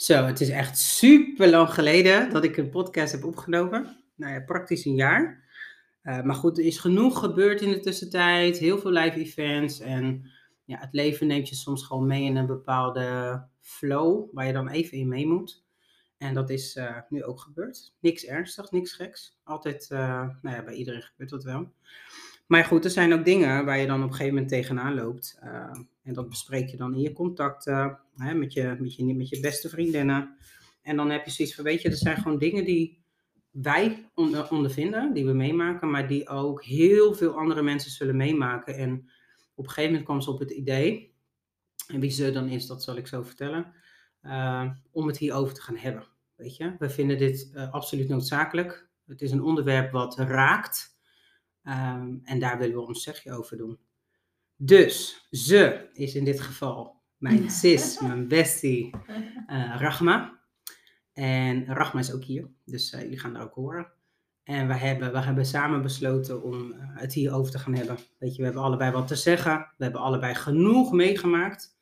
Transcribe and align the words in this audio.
Zo, 0.00 0.24
het 0.24 0.40
is 0.40 0.48
echt 0.48 0.78
super 0.78 1.48
lang 1.48 1.74
geleden 1.74 2.30
dat 2.30 2.44
ik 2.44 2.56
een 2.56 2.70
podcast 2.70 3.12
heb 3.12 3.24
opgenomen. 3.24 3.96
Nou 4.16 4.32
ja, 4.32 4.40
praktisch 4.40 4.84
een 4.84 4.94
jaar. 4.94 5.44
Uh, 6.02 6.22
maar 6.22 6.34
goed, 6.34 6.58
er 6.58 6.64
is 6.64 6.78
genoeg 6.78 7.18
gebeurd 7.18 7.60
in 7.60 7.70
de 7.70 7.80
tussentijd. 7.80 8.58
Heel 8.58 8.78
veel 8.78 8.90
live 8.90 9.18
events. 9.18 9.80
En 9.80 10.30
ja, 10.64 10.78
het 10.78 10.92
leven 10.92 11.26
neemt 11.26 11.48
je 11.48 11.54
soms 11.54 11.82
gewoon 11.82 12.06
mee 12.06 12.24
in 12.24 12.36
een 12.36 12.46
bepaalde 12.46 13.42
flow. 13.60 14.28
Waar 14.32 14.46
je 14.46 14.52
dan 14.52 14.68
even 14.68 14.98
in 14.98 15.08
mee 15.08 15.26
moet. 15.26 15.64
En 16.18 16.34
dat 16.34 16.50
is 16.50 16.76
uh, 16.76 16.96
nu 17.08 17.24
ook 17.24 17.40
gebeurd. 17.40 17.94
Niks 18.00 18.24
ernstigs, 18.24 18.70
niks 18.70 18.92
geks. 18.92 19.38
Altijd, 19.44 19.88
uh, 19.92 20.28
nou 20.42 20.56
ja, 20.56 20.62
bij 20.64 20.74
iedereen 20.74 21.02
gebeurt 21.02 21.30
dat 21.30 21.44
wel. 21.44 21.72
Maar 22.46 22.64
goed, 22.64 22.84
er 22.84 22.90
zijn 22.90 23.12
ook 23.12 23.24
dingen 23.24 23.64
waar 23.64 23.78
je 23.78 23.86
dan 23.86 24.02
op 24.02 24.08
een 24.08 24.10
gegeven 24.10 24.34
moment 24.34 24.52
tegenaan 24.52 24.94
loopt. 24.94 25.38
En 26.02 26.14
dat 26.14 26.28
bespreek 26.28 26.68
je 26.68 26.76
dan 26.76 26.94
in 26.94 27.00
je 27.00 27.12
contacten, 27.12 27.98
hè, 28.16 28.34
met, 28.34 28.52
je, 28.52 28.76
met, 28.78 28.94
je, 28.94 29.14
met 29.14 29.28
je 29.28 29.40
beste 29.40 29.68
vriendinnen. 29.68 30.36
En 30.82 30.96
dan 30.96 31.10
heb 31.10 31.24
je 31.24 31.30
zoiets 31.30 31.54
van, 31.54 31.64
weet 31.64 31.82
je, 31.82 31.88
er 31.88 31.96
zijn 31.96 32.16
gewoon 32.16 32.38
dingen 32.38 32.64
die 32.64 33.04
wij 33.50 34.10
ondervinden, 34.50 35.12
die 35.12 35.26
we 35.26 35.32
meemaken, 35.32 35.90
maar 35.90 36.08
die 36.08 36.28
ook 36.28 36.64
heel 36.64 37.14
veel 37.14 37.38
andere 37.38 37.62
mensen 37.62 37.90
zullen 37.90 38.16
meemaken. 38.16 38.74
En 38.74 39.10
op 39.54 39.64
een 39.64 39.70
gegeven 39.70 39.90
moment 39.90 40.04
kwam 40.04 40.20
ze 40.20 40.30
op 40.30 40.38
het 40.38 40.50
idee, 40.50 41.14
en 41.86 42.00
wie 42.00 42.10
ze 42.10 42.30
dan 42.30 42.48
is, 42.48 42.66
dat 42.66 42.82
zal 42.82 42.96
ik 42.96 43.06
zo 43.06 43.22
vertellen, 43.22 43.72
uh, 44.22 44.70
om 44.90 45.06
het 45.06 45.18
hierover 45.18 45.54
te 45.54 45.62
gaan 45.62 45.76
hebben. 45.76 46.06
Weet 46.36 46.56
je, 46.56 46.74
we 46.78 46.90
vinden 46.90 47.18
dit 47.18 47.50
uh, 47.54 47.72
absoluut 47.72 48.08
noodzakelijk. 48.08 48.88
Het 49.06 49.22
is 49.22 49.30
een 49.30 49.42
onderwerp 49.42 49.92
wat 49.92 50.18
raakt. 50.18 50.98
Um, 51.64 52.20
en 52.24 52.38
daar 52.38 52.58
willen 52.58 52.76
we 52.76 52.86
ons 52.86 53.02
zegje 53.02 53.32
over 53.32 53.56
doen. 53.56 53.78
Dus, 54.62 55.26
ze 55.30 55.88
is 55.92 56.14
in 56.14 56.24
dit 56.24 56.40
geval 56.40 57.00
mijn 57.16 57.50
sis, 57.60 58.00
mijn 58.00 58.28
bestie, 58.28 58.90
uh, 59.46 59.76
Rachma. 59.78 60.38
En 61.12 61.66
Rachma 61.66 62.00
is 62.00 62.12
ook 62.12 62.24
hier, 62.24 62.48
dus 62.64 62.92
uh, 62.92 63.00
jullie 63.00 63.18
gaan 63.18 63.32
daar 63.32 63.42
ook 63.42 63.54
horen. 63.54 63.92
En 64.44 64.66
we 64.66 64.74
hebben, 64.74 65.12
we 65.12 65.18
hebben 65.18 65.46
samen 65.46 65.82
besloten 65.82 66.42
om 66.42 66.72
uh, 66.72 66.76
het 66.78 67.12
hierover 67.12 67.52
te 67.52 67.58
gaan 67.58 67.74
hebben. 67.74 67.98
Weet 68.18 68.32
je, 68.32 68.38
we 68.38 68.44
hebben 68.44 68.62
allebei 68.62 68.90
wat 68.90 69.08
te 69.08 69.16
zeggen. 69.16 69.58
We 69.76 69.84
hebben 69.84 70.00
allebei 70.00 70.34
genoeg 70.34 70.92
meegemaakt. 70.92 71.78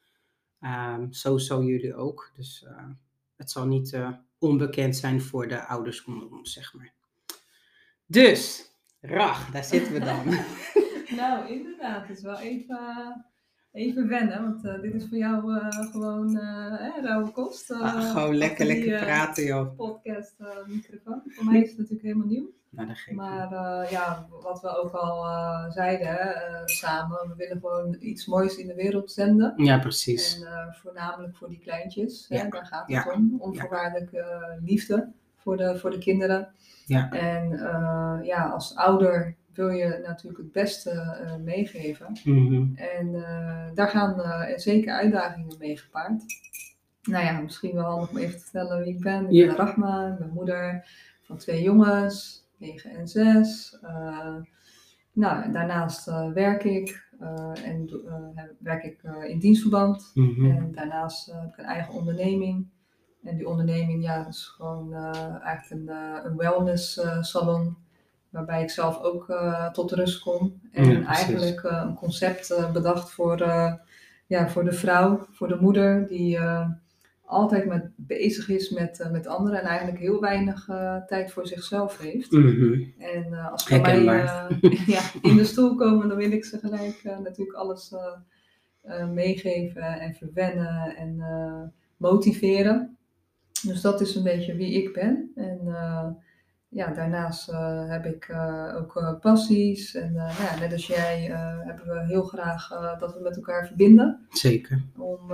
Um, 0.60 1.12
zo, 1.12 1.38
zo 1.38 1.62
jullie 1.62 1.94
ook. 1.94 2.32
Dus 2.36 2.66
het 3.36 3.50
zal 3.50 3.66
niet 3.66 3.98
onbekend 4.38 4.96
zijn 4.96 5.22
voor 5.22 5.48
de 5.48 5.66
ouders 5.66 6.04
onder 6.04 6.30
ons, 6.30 6.52
zeg 6.52 6.74
maar. 6.74 6.92
Dus, 8.06 8.70
Rach, 9.00 9.50
daar 9.50 9.64
zitten 9.64 9.92
we 9.92 9.98
dan. 9.98 10.24
nou, 11.16 11.48
inderdaad. 11.48 12.08
Het 12.08 12.16
is 12.16 12.22
wel 12.22 12.38
even, 12.38 12.78
even 13.72 14.08
wennen, 14.08 14.42
want 14.42 14.64
uh, 14.64 14.80
dit 14.80 14.94
is 14.94 15.06
voor 15.08 15.18
jou 15.18 15.54
uh, 15.54 15.68
gewoon 15.68 16.36
uh, 16.36 17.02
rauwe 17.02 17.30
kost. 17.30 17.70
Ah, 17.70 18.10
gewoon 18.10 18.36
lekker, 18.36 18.66
die, 18.66 18.74
lekker 18.74 19.06
praten, 19.06 19.44
joh. 19.44 19.76
Podcast, 19.76 20.36
microfoon. 20.66 21.22
Voor 21.26 21.44
mij 21.44 21.60
is 21.62 21.68
het 21.68 21.78
natuurlijk 21.78 22.06
helemaal 22.06 22.26
nieuw. 22.26 22.56
Nou, 22.70 22.94
maar 23.14 23.50
ja, 23.90 24.26
wat 24.42 24.60
we 24.60 24.76
ook 24.76 24.92
al 24.92 25.26
zeiden 25.70 26.32
samen, 26.64 27.28
we 27.28 27.34
willen 27.36 27.60
gewoon 27.60 27.96
iets 28.00 28.26
moois 28.26 28.56
in 28.56 28.66
de 28.66 28.74
wereld 28.74 29.12
zenden. 29.12 29.52
Ja, 29.56 29.78
precies. 29.78 30.42
En 30.42 30.76
voornamelijk 30.82 31.36
voor 31.36 31.48
die 31.48 31.58
kleintjes, 31.58 32.26
ja. 32.28 32.36
hè, 32.36 32.48
daar 32.48 32.66
gaat 32.66 32.86
het 32.86 33.04
ja. 33.04 33.12
om. 33.12 33.36
Onvoorwaardelijke 33.38 34.58
liefde 34.64 35.12
voor 35.36 35.56
de, 35.56 35.78
voor 35.78 35.90
de 35.90 35.98
kinderen. 35.98 36.48
Ja. 36.86 37.10
En 37.10 37.50
ja, 38.22 38.48
als 38.48 38.74
ouder 38.74 39.36
wil 39.58 39.68
je 39.68 40.00
natuurlijk 40.06 40.38
het 40.38 40.52
beste 40.52 40.90
uh, 41.22 41.36
meegeven. 41.36 42.18
Mm-hmm. 42.24 42.76
En 42.76 43.06
uh, 43.06 43.74
daar 43.74 43.88
gaan 43.88 44.18
uh, 44.18 44.56
zeker 44.56 44.92
uitdagingen 44.92 45.56
mee 45.58 45.76
gepaard. 45.76 46.22
Nou 47.02 47.24
ja, 47.24 47.40
misschien 47.40 47.74
wel 47.74 47.84
handig 47.84 48.10
om 48.10 48.16
even 48.16 48.38
te 48.38 48.42
vertellen 48.42 48.78
wie 48.78 48.94
ik 48.94 49.00
ben. 49.00 49.24
Ik 49.24 49.30
yeah. 49.30 49.48
ben 49.48 49.56
Rachma, 49.56 50.06
ik 50.06 50.18
ben 50.18 50.30
moeder 50.32 50.88
van 51.22 51.36
twee 51.36 51.62
jongens, 51.62 52.46
9 52.56 52.90
en 52.90 53.08
6. 53.08 53.78
nou, 55.12 55.52
daarnaast 55.52 56.10
werk 56.34 56.64
ik 56.64 57.06
en 57.64 57.90
werk 58.58 58.84
ik 58.84 59.02
in 59.26 59.38
dienstverband. 59.38 60.10
Mm-hmm. 60.14 60.50
En 60.50 60.72
daarnaast 60.72 61.26
heb 61.26 61.52
ik 61.52 61.58
een 61.58 61.64
eigen 61.64 61.94
onderneming. 61.94 62.68
En 63.22 63.36
die 63.36 63.48
onderneming 63.48 64.02
ja, 64.02 64.26
is 64.26 64.46
gewoon 64.46 64.94
eigenlijk 65.42 65.70
een, 65.70 65.96
een 66.24 66.36
wellness 66.36 67.00
salon 67.20 67.76
waarbij 68.30 68.62
ik 68.62 68.70
zelf 68.70 69.02
ook 69.02 69.28
uh, 69.28 69.70
tot 69.70 69.92
rust 69.92 70.22
kom. 70.22 70.60
En 70.72 71.00
ja, 71.00 71.06
eigenlijk 71.06 71.62
uh, 71.62 71.82
een 71.86 71.94
concept 71.94 72.50
uh, 72.50 72.72
bedacht 72.72 73.10
voor, 73.10 73.42
ja, 74.26 74.48
voor 74.48 74.64
de 74.64 74.72
vrouw, 74.72 75.26
voor 75.30 75.48
de 75.48 75.58
moeder, 75.60 76.06
die 76.06 76.38
altijd 77.24 77.66
met, 77.66 77.90
bezig 77.96 78.48
is 78.48 78.70
met, 78.70 79.08
met 79.12 79.26
anderen 79.26 79.60
en 79.60 79.66
eigenlijk 79.66 79.98
heel 79.98 80.20
weinig 80.20 80.68
tijd 81.06 81.32
voor 81.32 81.46
zichzelf 81.46 81.98
heeft. 81.98 82.32
Mm-hmm. 82.32 82.94
En 82.98 83.50
als 83.50 83.64
bij 83.64 84.02
mij 84.02 84.22
ja, 84.86 85.00
in 85.22 85.36
de 85.36 85.44
stoel 85.44 85.74
komen, 85.74 86.08
dan 86.08 86.16
wil 86.16 86.32
ik 86.32 86.44
ze 86.44 86.58
gelijk 86.58 87.02
natuurlijk 87.22 87.58
alles 87.58 87.94
meegeven 89.12 90.00
en 90.00 90.14
verwennen 90.14 90.96
en 90.96 91.22
motiveren. 91.96 92.96
Dus 93.62 93.80
dat 93.80 94.00
is 94.00 94.14
een 94.14 94.22
beetje 94.22 94.56
wie 94.56 94.82
ik 94.82 94.92
ben. 94.92 95.32
En 95.34 95.60
ja, 96.68 96.92
daarnaast 96.92 97.48
uh, 97.48 97.90
heb 97.90 98.06
ik 98.06 98.28
uh, 98.28 98.74
ook 98.76 98.96
uh, 98.96 99.18
passies. 99.20 99.94
En 99.94 100.12
nou 100.12 100.32
ja, 100.42 100.58
net 100.58 100.72
als 100.72 100.86
jij 100.86 101.22
hebben 101.64 101.86
we 101.86 102.04
heel 102.06 102.22
graag 102.22 102.68
dat 102.98 103.14
we 103.14 103.20
met 103.22 103.36
elkaar 103.36 103.66
verbinden. 103.66 104.26
Zeker. 104.30 104.82
Om 104.96 105.28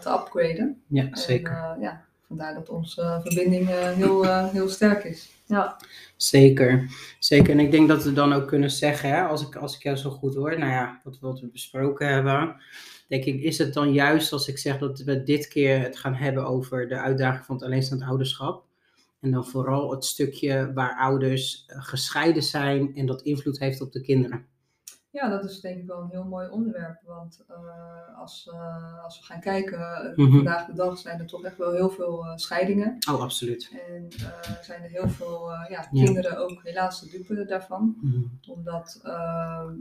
te 0.00 0.10
upgraden. 0.10 0.82
Ja, 0.86 1.08
zeker. 1.12 1.76
Ja, 1.80 2.04
vandaar 2.26 2.54
dat 2.54 2.68
onze 2.68 3.20
verbinding 3.22 3.68
heel, 3.68 4.44
heel 4.44 4.68
sterk 4.68 5.04
is. 5.04 5.42
Ja. 5.46 5.76
Zeker, 6.16 6.90
zeker. 7.18 7.50
En 7.50 7.60
ik 7.60 7.70
denk 7.70 7.88
dat 7.88 8.04
we 8.04 8.12
dan 8.12 8.32
ook 8.32 8.48
kunnen 8.48 8.70
zeggen, 8.70 9.08
hè, 9.08 9.22
als, 9.22 9.46
ik, 9.46 9.56
als 9.56 9.76
ik 9.76 9.82
jou 9.82 9.96
zo 9.96 10.10
goed 10.10 10.34
hoor, 10.34 10.58
nou 10.58 10.70
ja, 10.70 11.00
wat, 11.04 11.18
wat 11.20 11.40
we 11.40 11.46
besproken 11.46 12.08
hebben, 12.08 12.56
denk 13.08 13.24
ik, 13.24 13.42
is 13.42 13.58
het 13.58 13.74
dan 13.74 13.92
juist 13.92 14.32
als 14.32 14.48
ik 14.48 14.58
zeg 14.58 14.78
dat 14.78 15.00
we 15.00 15.22
dit 15.22 15.48
keer 15.48 15.82
het 15.82 15.98
gaan 15.98 16.14
hebben 16.14 16.46
over 16.46 16.88
de 16.88 16.98
uitdaging 16.98 17.44
van 17.44 17.54
het 17.54 17.64
alleenstaand 17.64 18.02
ouderschap. 18.02 18.68
En 19.20 19.30
dan 19.30 19.46
vooral 19.46 19.90
het 19.90 20.04
stukje 20.04 20.72
waar 20.72 20.96
ouders 20.96 21.66
uh, 21.68 21.84
gescheiden 21.84 22.42
zijn 22.42 22.94
en 22.94 23.06
dat 23.06 23.22
invloed 23.22 23.58
heeft 23.58 23.80
op 23.80 23.92
de 23.92 24.00
kinderen. 24.00 24.46
Ja, 25.10 25.28
dat 25.28 25.44
is 25.44 25.60
denk 25.60 25.78
ik 25.78 25.86
wel 25.86 26.00
een 26.00 26.10
heel 26.10 26.24
mooi 26.24 26.48
onderwerp. 26.48 27.02
Want 27.04 27.44
uh, 27.50 28.18
als, 28.18 28.50
uh, 28.52 29.04
als 29.04 29.18
we 29.18 29.24
gaan 29.24 29.40
kijken, 29.40 30.12
mm-hmm. 30.16 30.36
vandaag 30.36 30.66
de 30.66 30.74
dag 30.74 30.98
zijn 30.98 31.20
er 31.20 31.26
toch 31.26 31.44
echt 31.44 31.56
wel 31.56 31.72
heel 31.72 31.90
veel 31.90 32.24
scheidingen. 32.34 32.96
Oh, 33.10 33.20
absoluut. 33.20 33.70
En 33.88 34.08
zijn 34.62 34.82
er 34.82 34.90
heel 34.90 35.08
veel 35.08 35.50
ja, 35.68 35.80
kinderen 35.92 36.32
ja. 36.32 36.38
ook 36.38 36.62
helaas 36.62 37.00
de 37.00 37.08
dupe 37.10 37.44
daarvan. 37.44 37.96
Mm-hmm. 38.00 38.38
Omdat, 38.48 39.00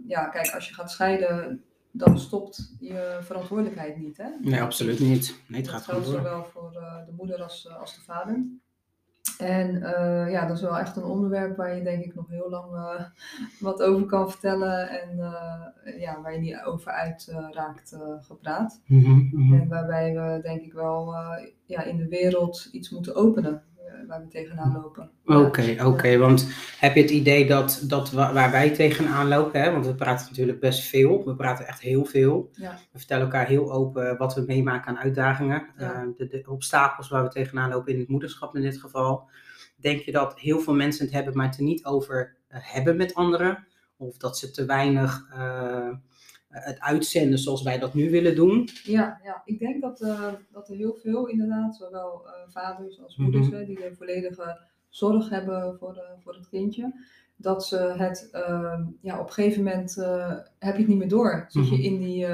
ja, 0.08 0.26
kijk, 0.26 0.54
als 0.54 0.68
je 0.68 0.74
gaat 0.74 0.92
scheiden, 0.92 1.64
dan 1.92 2.20
stopt 2.20 2.76
je 2.80 3.18
verantwoordelijkheid 3.22 3.98
niet. 3.98 4.18
Hè? 4.18 4.30
Nee, 4.42 4.62
absoluut 4.62 5.00
niet. 5.00 5.42
Nee, 5.48 5.62
het 5.62 5.70
dat 5.70 5.80
gaat 5.80 5.84
geldt 5.84 6.08
zowel 6.08 6.46
voor 6.46 6.72
de 7.06 7.14
moeder 7.18 7.44
als, 7.44 7.70
als 7.70 7.96
de 7.96 8.02
vader. 8.02 8.46
En 9.40 9.76
uh, 9.76 10.32
ja, 10.32 10.46
dat 10.46 10.56
is 10.56 10.62
wel 10.62 10.78
echt 10.78 10.96
een 10.96 11.04
onderwerp 11.04 11.58
waar 11.58 11.76
je 11.76 11.84
denk 11.84 12.04
ik 12.04 12.16
nog 12.16 12.30
heel 12.30 12.50
lang 12.50 12.74
uh, 12.74 13.02
wat 13.68 13.82
over 13.82 14.06
kan 14.06 14.32
vertellen. 14.32 14.90
En 14.90 15.18
uh, 15.18 16.00
ja, 16.00 16.22
waar 16.22 16.34
je 16.34 16.40
niet 16.40 16.62
over 16.66 16.92
uit 16.92 17.36
raakt 17.52 17.98
gepraat. 18.20 18.82
Mm-hmm, 18.86 19.30
mm-hmm. 19.32 19.60
En 19.60 19.68
waarbij 19.68 20.14
we 20.14 20.40
denk 20.42 20.62
ik 20.62 20.74
wel 20.74 21.16
ja, 21.66 21.84
in 21.84 21.98
de 21.98 22.08
wereld 22.08 22.70
iets 22.72 22.90
moeten 22.90 23.16
openen. 23.16 23.64
Waar 24.08 24.22
we 24.22 24.28
tegenaan 24.28 24.72
lopen. 24.72 25.12
Oké, 25.26 25.38
okay, 25.38 25.74
oké. 25.74 25.86
Okay. 25.86 26.18
Want 26.18 26.48
heb 26.80 26.96
je 26.96 27.02
het 27.02 27.10
idee 27.10 27.48
dat, 27.48 27.84
dat 27.88 28.12
waar 28.12 28.52
wij 28.52 28.70
tegenaan 28.70 29.28
lopen, 29.28 29.62
hè? 29.62 29.72
want 29.72 29.86
we 29.86 29.96
praten 29.96 30.26
natuurlijk 30.30 30.60
best 30.60 30.84
veel, 30.84 31.26
we 31.26 31.36
praten 31.36 31.68
echt 31.68 31.82
heel 31.82 32.06
veel. 32.06 32.50
Ja. 32.54 32.80
We 32.92 32.98
vertellen 32.98 33.24
elkaar 33.24 33.48
heel 33.48 33.72
open 33.72 34.18
wat 34.18 34.36
we 34.36 34.44
meemaken 34.48 34.90
aan 34.90 35.04
uitdagingen, 35.04 35.66
ja. 35.78 36.06
de, 36.18 36.28
de, 36.28 36.44
obstakels 36.48 37.10
waar 37.10 37.24
we 37.24 37.30
tegenaan 37.30 37.70
lopen 37.70 37.94
in 37.94 38.00
het 38.00 38.08
moederschap 38.08 38.56
in 38.56 38.62
dit 38.62 38.78
geval. 38.78 39.30
Denk 39.76 40.00
je 40.00 40.12
dat 40.12 40.40
heel 40.40 40.60
veel 40.60 40.76
mensen 40.76 41.06
het 41.06 41.14
hebben, 41.14 41.38
maar 41.38 41.46
het 41.46 41.58
er 41.58 41.64
niet 41.64 41.86
over 41.86 42.36
uh, 42.52 42.58
hebben 42.62 42.98
met 42.98 43.14
anderen? 43.14 43.68
Of 43.98 44.18
dat 44.18 44.38
ze 44.38 44.52
te 44.52 44.66
weinig 44.66 45.28
uh, 45.34 45.90
het 46.50 46.80
uitzenden 46.80 47.40
zoals 47.40 47.62
wij 47.64 47.80
dat 47.80 47.94
nu 47.94 48.10
willen 48.12 48.36
doen? 48.36 48.70
Ja, 48.84 49.20
ja. 49.24 49.42
ik 49.46 49.60
denk 49.60 49.82
dat, 49.82 50.02
uh, 50.02 50.34
dat 50.52 50.70
er 50.70 50.76
heel 50.76 50.96
veel 51.02 51.28
inderdaad, 51.28 51.76
zowel 51.76 52.26
vaders 52.48 53.02
als 53.02 53.18
moeders, 53.18 53.48
Mhm. 53.48 53.56
hè, 53.56 53.66
die 53.66 53.76
de 53.76 53.96
volledige 53.98 54.60
zorg 54.90 55.30
hebben 55.30 55.78
voor, 55.80 55.94
de, 55.94 56.06
voor 56.24 56.34
het 56.34 56.50
kindje, 56.50 56.94
dat 57.36 57.66
ze 57.66 57.78
het 57.78 58.30
ehm, 58.32 58.84
ja, 59.02 59.20
op 59.20 59.28
een 59.28 59.34
gegeven 59.34 59.64
moment 59.64 59.96
heb 60.60 60.74
je 60.76 60.80
het 60.80 60.88
niet 60.88 60.98
meer 60.98 61.10
door. 61.10 61.46
Zit 61.48 61.70
je 61.70 61.76
Mhm. 61.76 61.84
in 61.84 62.00
die, 62.00 62.26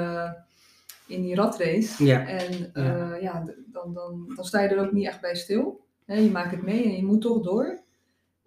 in 1.06 1.22
die 1.22 1.34
ratrace 1.34 2.04
Ja. 2.04 2.26
en 2.26 2.70
Ja. 2.74 3.14
ja, 3.16 3.44
dan, 3.66 3.94
dan, 3.94 4.32
dan 4.36 4.44
sta 4.44 4.60
je 4.60 4.68
er 4.68 4.84
ook 4.86 4.92
niet 4.92 5.06
echt 5.06 5.20
bij 5.20 5.34
stil. 5.34 5.84
Hè, 6.04 6.14
je 6.14 6.30
maakt 6.30 6.50
het 6.50 6.62
mee 6.62 6.84
en 6.84 6.96
je 6.96 7.04
moet 7.04 7.20
toch 7.20 7.42
door. 7.42 7.80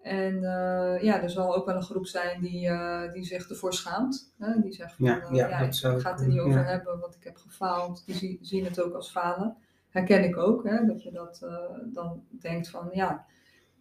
En 0.02 0.34
eh, 0.34 1.02
ja, 1.02 1.22
er 1.22 1.30
zal 1.30 1.56
ook 1.56 1.66
wel 1.66 1.74
een 1.76 1.82
groep 1.82 2.06
zijn 2.06 2.40
die, 2.40 2.68
eh, 2.68 3.12
die 3.12 3.24
zich 3.24 3.48
ervoor 3.48 3.72
schaamt. 3.74 4.32
Hè? 4.38 4.60
Die 4.60 4.72
zegt 4.72 4.94
van, 4.94 5.06
Ja, 5.06 5.14
ja, 5.30 5.48
ja, 5.48 5.58
dat 5.58 5.66
ik 5.66 5.74
zou 5.74 6.00
ga 6.00 6.10
het 6.10 6.20
er 6.20 6.28
niet 6.28 6.38
over 6.40 6.58
ja. 6.60 6.64
hebben, 6.64 6.98
want 6.98 7.14
ik 7.14 7.24
heb 7.24 7.36
gefaald. 7.36 8.02
Die 8.06 8.14
zie- 8.14 8.38
zien 8.40 8.64
het 8.64 8.80
ook 8.82 8.94
als 8.94 9.10
falen. 9.10 9.56
herken 9.90 10.24
ik 10.24 10.36
ook, 10.36 10.64
hè, 10.64 10.86
dat 10.86 11.02
je 11.02 11.10
dat 11.10 11.46
dan 11.92 12.22
denkt 12.40 12.68
van 12.68 12.88
ja, 12.92 13.24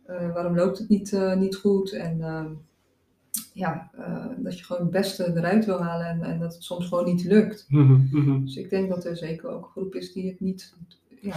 waarom 0.06 0.56
loopt 0.56 0.78
het 0.78 0.90
niet, 0.90 1.20
niet 1.36 1.56
goed? 1.56 1.92
En 1.92 2.22
ehm, 2.22 2.52
ja, 3.54 3.92
dat 4.38 4.58
je 4.58 4.64
gewoon 4.66 4.82
het 4.82 4.92
beste 4.92 5.32
eruit 5.36 5.66
wil 5.66 5.84
halen 5.84 6.08
en, 6.08 6.22
en 6.24 6.40
dat 6.40 6.54
het 6.54 6.64
soms 6.64 6.88
gewoon 6.88 7.06
niet 7.06 7.24
lukt. 7.24 7.66
Mhm, 7.70 8.08
mhm. 8.12 8.42
Dus 8.46 8.56
ik 8.56 8.70
denk 8.70 8.90
dat 8.90 9.06
er 9.06 9.18
zeker 9.18 9.50
ook 9.50 9.64
een 9.64 9.70
groep 9.72 9.96
is 9.96 10.14
die 10.14 10.30
het 10.30 10.40
niet 10.40 10.74
ja, 11.22 11.36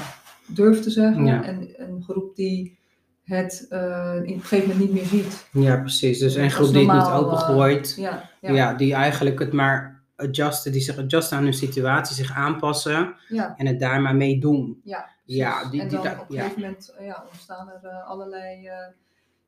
durft 0.48 0.82
te 0.82 0.90
zeggen. 0.90 1.26
En 1.44 1.68
een 1.82 2.02
groep 2.02 2.36
die 2.36 2.78
het 3.22 3.66
eh, 3.70 4.14
in 4.14 4.20
op 4.22 4.26
een 4.28 4.40
gegeven 4.40 4.68
moment 4.68 4.78
niet 4.78 4.92
meer 4.92 5.04
ziet. 5.22 5.46
Ja, 5.52 5.76
precies. 5.80 6.18
Dus 6.18 6.34
een 6.34 6.50
groep 6.50 6.68
die 6.68 6.76
het 6.78 6.92
niet 6.92 7.02
normaal, 7.02 7.24
opengooit. 7.24 7.94
Ja, 7.96 8.28
ja. 8.40 8.52
ja, 8.52 8.74
die 8.74 8.94
eigenlijk 8.94 9.38
het 9.38 9.52
maar 9.52 10.02
adjusten, 10.16 10.72
die 10.72 10.80
zich 10.80 10.96
adjusten 10.98 11.36
aan 11.36 11.42
hun 11.42 11.54
situatie, 11.54 12.14
zich 12.16 12.32
aanpassen 12.34 13.14
ja, 13.28 13.54
en 13.56 13.66
het 13.66 13.80
daar 13.80 14.00
maar 14.00 14.16
mee 14.16 14.40
doen. 14.40 14.80
ja. 14.84 15.10
Ja, 15.24 15.68
die- 15.70 15.80
en 15.80 15.88
die 15.88 16.00
dan 16.00 16.18
op 16.20 16.30
een 16.30 16.36
gegeven 16.36 16.60
moment 16.60 16.94
eh, 16.98 17.06
ja, 17.06 17.24
ontstaan 17.30 17.68
er 17.68 17.84
eh, 17.90 18.08
allerlei 18.08 18.66
eh, 18.66 18.74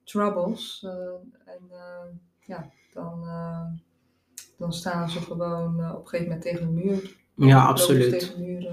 troubles. 0.04 0.82
eh, 0.86 0.90
en 1.54 1.60
eh, 1.70 2.04
ja, 2.46 2.70
dan, 2.92 3.22
eh, 3.26 3.60
dan 4.58 4.72
staan 4.72 5.10
ze 5.10 5.20
gewoon 5.20 5.80
eh, 5.80 5.90
op 5.94 6.00
een 6.00 6.08
gegeven 6.08 6.24
moment 6.26 6.42
tegen 6.42 6.60
de 6.66 6.72
muur. 6.82 7.16
Ja, 7.36 7.64
absoluut. 7.64 8.34
eh. 8.38 8.66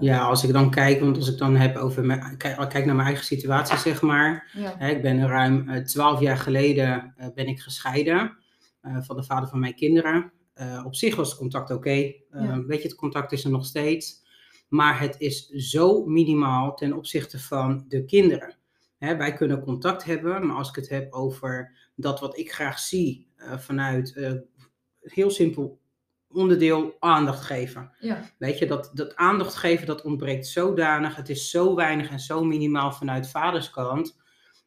Ja. 0.00 0.18
Als 0.20 0.44
ik 0.44 0.52
dan 0.52 0.70
kijk, 0.70 1.00
want 1.00 1.16
als 1.16 1.32
ik 1.32 1.38
dan 1.38 1.56
heb 1.56 1.76
over 1.76 2.04
mijn, 2.04 2.36
kijk, 2.36 2.56
kijk 2.68 2.84
naar 2.84 2.94
mijn 2.94 3.06
eigen 3.06 3.24
situatie, 3.24 3.76
zeg 3.76 4.02
maar. 4.02 4.50
Ja. 4.56 4.74
Hè, 4.78 4.88
ik 4.90 5.02
ben 5.02 5.26
ruim 5.26 5.68
eh, 5.68 5.82
twaalf 5.84 6.20
jaar 6.20 6.36
geleden 6.36 7.14
eh, 7.16 7.26
ben 7.34 7.46
ik 7.46 7.60
gescheiden 7.60 8.36
van 9.00 9.16
de 9.16 9.22
vader 9.22 9.48
van 9.48 9.58
mijn 9.60 9.74
kinderen. 9.74 10.32
Op 10.84 10.94
zich 10.94 11.16
was 11.16 11.28
het 11.28 11.38
contact 11.38 11.70
oké. 11.70 12.12
Ja. 12.30 12.64
Weet 12.66 12.82
je, 12.82 12.88
het 12.88 12.96
contact 12.96 13.32
is 13.32 13.44
er 13.44 13.50
nog 13.50 13.66
steeds. 13.66 14.26
Maar 14.68 15.00
het 15.00 15.14
is 15.18 15.48
zo 15.48 16.04
minimaal 16.04 16.74
ten 16.74 16.92
opzichte 16.92 17.38
van 17.38 17.84
de 17.88 18.04
kinderen. 18.04 18.56
Hè, 18.98 19.16
wij 19.16 19.32
kunnen 19.32 19.60
contact 19.60 20.04
hebben, 20.04 20.46
maar 20.46 20.56
als 20.56 20.68
ik 20.68 20.74
het 20.74 20.88
heb 20.88 21.12
over 21.12 21.76
dat 21.96 22.20
wat 22.20 22.38
ik 22.38 22.52
graag 22.52 22.78
zie 22.78 23.26
vanuit 23.58 24.36
heel 25.00 25.30
simpel 25.30 25.78
onderdeel 26.32 26.96
aandacht 26.98 27.44
geven. 27.44 27.90
Ja. 28.00 28.30
Weet 28.38 28.58
je, 28.58 28.66
dat, 28.66 28.90
dat 28.94 29.16
aandacht 29.16 29.54
geven, 29.54 29.86
dat 29.86 30.02
ontbreekt 30.02 30.46
zodanig. 30.46 31.16
Het 31.16 31.28
is 31.28 31.50
zo 31.50 31.74
weinig 31.74 32.10
en 32.10 32.20
zo 32.20 32.44
minimaal 32.44 32.92
vanuit 32.92 33.28
vaderskant. 33.30 34.16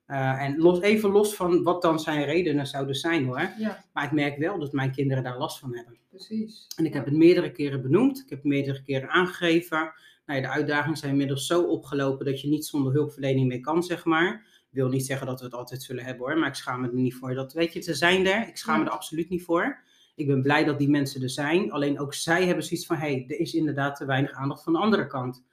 Eh, 0.06 0.42
en 0.42 0.58
los, 0.58 0.80
even 0.82 1.10
los 1.12 1.36
van 1.36 1.64
wat 1.64 1.82
dan 1.82 2.00
zijn 2.00 2.24
redenen 2.26 2.68
zouden 2.68 2.96
zijn 2.96 3.26
hoor. 3.26 3.50
ja, 3.58 3.84
Maar 3.94 4.04
ik 4.04 4.12
merk 4.12 4.38
wel 4.38 4.60
dat 4.60 4.72
mijn 4.72 4.92
kinderen 4.92 5.24
daar 5.24 5.38
last 5.38 5.60
van 5.60 5.76
hebben. 5.76 5.98
precies. 6.10 6.68
En 6.76 6.86
ik 6.86 6.94
heb 6.94 7.06
het 7.06 7.14
meerdere 7.14 7.52
keren 7.52 7.82
benoemd. 7.82 8.18
Ik 8.20 8.30
heb 8.30 8.38
het 8.40 8.48
meerdere 8.48 8.84
keren 8.84 9.10
aangegeven. 9.10 9.94
Nou 10.26 10.40
ja, 10.42 10.48
de 10.48 10.54
uitdagingen 10.54 10.98
zijn 10.98 11.12
inmiddels 11.12 11.48
zo 11.48 11.62
opgelopen 11.64 12.26
dat 12.26 12.42
je 12.42 12.48
niet 12.48 12.66
zonder 12.66 12.94
hulpverlening 12.94 13.48
meer 13.48 13.60
kan, 13.60 13.84
zeg 13.84 14.06
maar. 14.06 14.34
Ik 14.72 14.78
wil 14.78 14.90
niet 14.90 15.06
zeggen 15.06 15.28
dat 15.28 15.40
we 15.40 15.46
het 15.46 15.54
altijd 15.56 15.82
zullen 15.84 16.04
hebben 16.04 16.26
hoor, 16.28 16.38
maar 16.38 16.48
ik 16.50 16.56
schaam 16.56 16.82
me 16.82 16.88
er 16.88 16.94
niet 16.94 17.16
voor. 17.16 17.34
Dat, 17.34 17.54
weet 17.54 17.74
je, 17.74 17.82
ze 17.82 17.94
zijn 17.94 18.28
er. 18.28 18.48
Ik 18.48 18.58
schaam 18.58 18.80
me 18.80 18.86
er 18.86 18.92
absoluut 18.92 19.30
niet 19.30 19.44
voor. 19.44 19.80
Ik 20.22 20.28
ben 20.28 20.42
blij 20.42 20.64
dat 20.64 20.78
die 20.80 20.90
mensen 20.90 21.22
er 21.22 21.30
zijn. 21.30 21.72
Alleen 21.72 22.00
ook 22.00 22.14
zij 22.14 22.46
hebben 22.46 22.64
zoiets 22.64 22.86
van, 22.86 22.96
hé, 22.96 23.12
hey, 23.12 23.26
er 23.28 23.40
is 23.40 23.54
inderdaad 23.54 23.96
te 23.96 24.06
weinig 24.06 24.32
aandacht 24.32 24.64
van 24.64 24.74
de 24.74 24.80
andere 24.80 25.08
kant. 25.08 25.44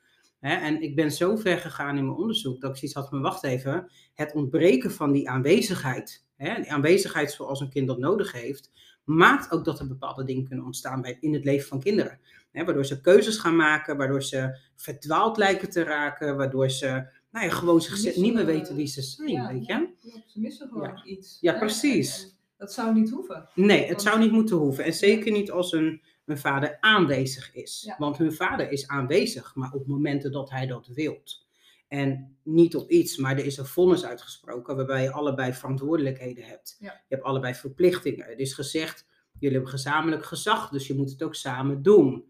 En 0.40 0.82
ik 0.82 0.96
ben 0.96 1.10
zo 1.10 1.36
ver 1.36 1.58
gegaan 1.58 1.96
in 1.96 2.04
mijn 2.04 2.16
onderzoek 2.18 2.60
dat 2.60 2.70
ik 2.70 2.76
zoiets 2.76 2.96
had 2.96 3.08
van, 3.08 3.20
wacht 3.20 3.44
even, 3.44 3.90
het 4.14 4.32
ontbreken 4.32 4.90
van 4.92 5.12
die 5.12 5.28
aanwezigheid, 5.30 6.24
hè, 6.36 6.54
die 6.54 6.72
aanwezigheid 6.72 7.32
zoals 7.32 7.60
een 7.60 7.70
kind 7.70 7.86
dat 7.86 7.98
nodig 7.98 8.32
heeft, 8.32 8.70
maakt 9.04 9.50
ook 9.50 9.64
dat 9.64 9.80
er 9.80 9.88
bepaalde 9.88 10.24
dingen 10.24 10.46
kunnen 10.46 10.64
ontstaan 10.64 11.00
bij, 11.00 11.16
in 11.20 11.32
het 11.32 11.44
leven 11.44 11.68
van 11.68 11.80
kinderen. 11.80 12.20
Waardoor 12.52 12.84
ze 12.84 13.00
keuzes 13.00 13.38
gaan 13.38 13.56
maken, 13.56 13.96
waardoor 13.96 14.22
ze 14.22 14.58
verdwaald 14.76 15.36
lijken 15.36 15.70
te 15.70 15.82
raken, 15.82 16.36
waardoor 16.36 16.70
ze 16.70 16.86
nou 17.30 17.46
ja, 17.46 17.50
gewoon 17.52 17.80
zich 17.80 18.02
Missen, 18.04 18.22
niet 18.22 18.34
meer 18.34 18.48
eh, 18.48 18.54
weten 18.54 18.76
wie 18.76 18.86
ze 18.86 19.02
zijn, 19.02 19.28
Ja, 19.30 19.52
weet 19.52 19.66
je? 19.66 19.72
ja. 19.72 20.22
Ze 20.26 20.40
missen 20.40 20.68
gewoon 20.68 21.00
iets. 21.04 21.38
Ja, 21.40 21.58
precies. 21.58 22.36
Dat 22.58 22.72
zou 22.72 22.94
niet 22.94 23.10
hoeven. 23.10 23.48
Nee, 23.54 23.78
het 23.80 23.88
Want- 23.88 24.02
zou 24.02 24.18
niet 24.18 24.32
moeten 24.32 24.56
hoeven. 24.56 24.84
En 24.84 24.92
zeker 24.92 25.32
niet 25.32 25.50
als 25.50 25.72
een, 25.72 26.02
een 26.24 26.38
vader 26.38 26.76
aanwezig 26.80 27.54
is. 27.54 27.82
Ja. 27.86 27.96
Want 27.98 28.18
hun 28.18 28.32
vader 28.32 28.70
is 28.70 28.88
aanwezig, 28.88 29.54
maar 29.54 29.72
op 29.72 29.86
momenten 29.86 30.32
dat 30.32 30.50
hij 30.50 30.66
dat 30.66 30.86
wilt. 30.86 31.46
En 31.88 32.36
niet 32.42 32.76
op 32.76 32.90
iets, 32.90 33.16
maar 33.16 33.38
er 33.38 33.44
is 33.44 33.56
een 33.56 33.66
vonnis 33.66 34.04
uitgesproken 34.04 34.76
waarbij 34.76 35.02
je 35.02 35.12
allebei 35.12 35.52
verantwoordelijkheden 35.52 36.44
hebt. 36.44 36.76
Ja. 36.78 36.92
Je 36.92 37.14
hebt 37.14 37.22
allebei 37.26 37.54
verplichtingen. 37.54 38.26
Het 38.26 38.38
is 38.38 38.52
gezegd, 38.52 39.06
jullie 39.38 39.54
hebben 39.54 39.72
gezamenlijk 39.72 40.24
gezag, 40.24 40.68
dus 40.68 40.86
je 40.86 40.94
moet 40.94 41.10
het 41.10 41.22
ook 41.22 41.34
samen 41.34 41.82
doen. 41.82 42.24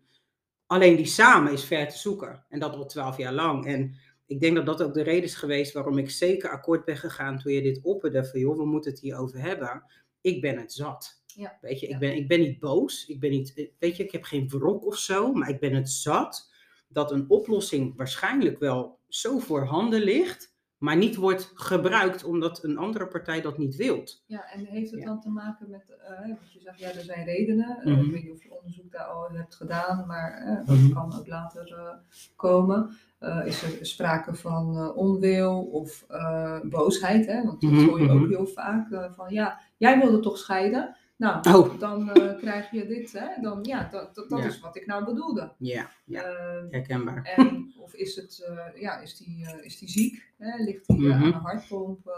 Alleen 0.66 0.96
die 0.96 1.06
samen 1.06 1.52
is 1.52 1.64
ver 1.64 1.88
te 1.88 1.98
zoeken. 1.98 2.44
En 2.48 2.58
dat 2.58 2.74
al 2.74 2.86
twaalf 2.86 3.16
jaar 3.16 3.32
lang. 3.32 3.66
En 3.66 3.94
ik 4.26 4.40
denk 4.40 4.56
dat 4.56 4.66
dat 4.66 4.82
ook 4.82 4.94
de 4.94 5.02
reden 5.02 5.22
is 5.22 5.34
geweest 5.34 5.72
waarom 5.72 5.98
ik 5.98 6.10
zeker 6.10 6.50
akkoord 6.50 6.84
ben 6.84 6.96
gegaan 6.96 7.38
toen 7.38 7.52
je 7.52 7.62
dit 7.62 7.80
opperde. 7.82 8.24
Van 8.24 8.40
joh, 8.40 8.56
we 8.56 8.66
moeten 8.66 8.90
het 8.90 9.00
hierover 9.00 9.40
hebben. 9.40 9.82
Ik 10.20 10.40
ben 10.40 10.58
het 10.58 10.72
zat. 10.72 11.22
Ja. 11.26 11.58
Weet 11.60 11.80
je, 11.80 11.86
ik 11.86 11.98
ben, 11.98 12.16
ik 12.16 12.28
ben 12.28 12.40
niet 12.40 12.58
boos. 12.58 13.06
Ik 13.06 13.20
ben 13.20 13.30
niet, 13.30 13.70
weet 13.78 13.96
je, 13.96 14.04
ik 14.04 14.12
heb 14.12 14.24
geen 14.24 14.48
wrok 14.48 14.86
of 14.86 14.96
zo. 14.96 15.32
Maar 15.32 15.48
ik 15.48 15.60
ben 15.60 15.74
het 15.74 15.90
zat 15.90 16.50
dat 16.88 17.10
een 17.12 17.24
oplossing 17.30 17.96
waarschijnlijk 17.96 18.58
wel 18.58 18.98
zo 19.08 19.38
voorhanden 19.38 20.00
ligt. 20.00 20.56
Maar 20.78 20.96
niet 20.96 21.16
wordt 21.16 21.50
gebruikt 21.54 22.24
omdat 22.24 22.64
een 22.64 22.78
andere 22.78 23.06
partij 23.06 23.40
dat 23.40 23.58
niet 23.58 23.76
wilt. 23.76 24.22
Ja, 24.26 24.50
en 24.52 24.64
heeft 24.64 24.90
het 24.90 25.00
Ja. 25.00 25.06
dan 25.06 25.20
te 25.20 25.28
maken 25.28 25.70
met, 25.70 25.96
eh, 26.08 26.18
want 26.26 26.52
je 26.52 26.60
zegt 26.60 26.78
ja, 26.78 26.92
er 26.92 27.02
zijn 27.04 27.24
redenen. 27.24 27.78
Eh, 27.80 27.92
Mhm. 27.96 28.04
ik 28.04 28.10
weet 28.12 28.22
niet 28.22 28.32
of 28.32 28.42
je 28.42 28.54
onderzoek 28.56 28.92
daar 28.92 29.04
al 29.06 29.30
hebt 29.30 29.54
gedaan, 29.54 30.06
maar 30.06 30.32
eh, 30.32 30.66
dat 30.66 30.76
Mhm. 30.76 30.92
kan 30.92 31.14
ook 31.18 31.26
later 31.26 31.72
eh, 31.72 31.94
komen. 32.36 32.96
Eh, 33.18 33.42
is 33.46 33.62
er 33.62 33.86
sprake 33.86 34.34
van 34.34 34.76
eh, 34.76 34.96
onwil 34.96 35.62
of 35.62 36.04
eh, 36.08 36.60
boosheid? 36.62 37.26
Hè? 37.26 37.44
Want 37.44 37.60
dat 37.60 37.70
Mhm, 37.70 37.84
hoor 37.88 38.00
je 38.02 38.10
ook 38.10 38.28
heel 38.28 38.46
vaak. 38.46 38.90
eh, 38.90 39.12
van 39.12 39.32
ja, 39.32 39.60
jij 39.78 39.98
wilde 39.98 40.20
toch 40.20 40.38
scheiden? 40.38 40.96
Nou, 41.16 41.54
Oh. 41.56 41.78
dan 41.78 42.10
eh, 42.10 42.36
krijg 42.38 42.70
je 42.70 42.86
dit. 42.86 43.12
Hè? 43.12 43.26
Dan, 43.42 43.58
ja, 43.62 43.88
dat, 43.90 44.14
dat, 44.14 44.28
dat 44.28 44.38
Ja. 44.38 44.44
is 44.44 44.60
wat 44.60 44.76
ik 44.76 44.86
nou 44.86 45.04
bedoelde. 45.04 45.52
Ja, 45.58 45.90
ja, 46.04 46.22
Eh, 46.22 46.62
herkenbaar. 46.70 47.22
en, 47.36 47.72
of 47.78 47.94
is, 47.94 48.16
het, 48.16 48.44
eh, 48.48 48.80
ja, 48.80 48.98
is, 49.00 49.16
die, 49.16 49.46
eh, 49.46 49.64
is 49.64 49.78
die 49.78 49.88
ziek? 49.88 50.32
Hè? 50.38 50.62
Ligt 50.64 50.86
hij 50.86 50.96
Mhm. 50.96 51.12
aan 51.12 51.22
een 51.22 51.32
hartpomp? 51.32 52.16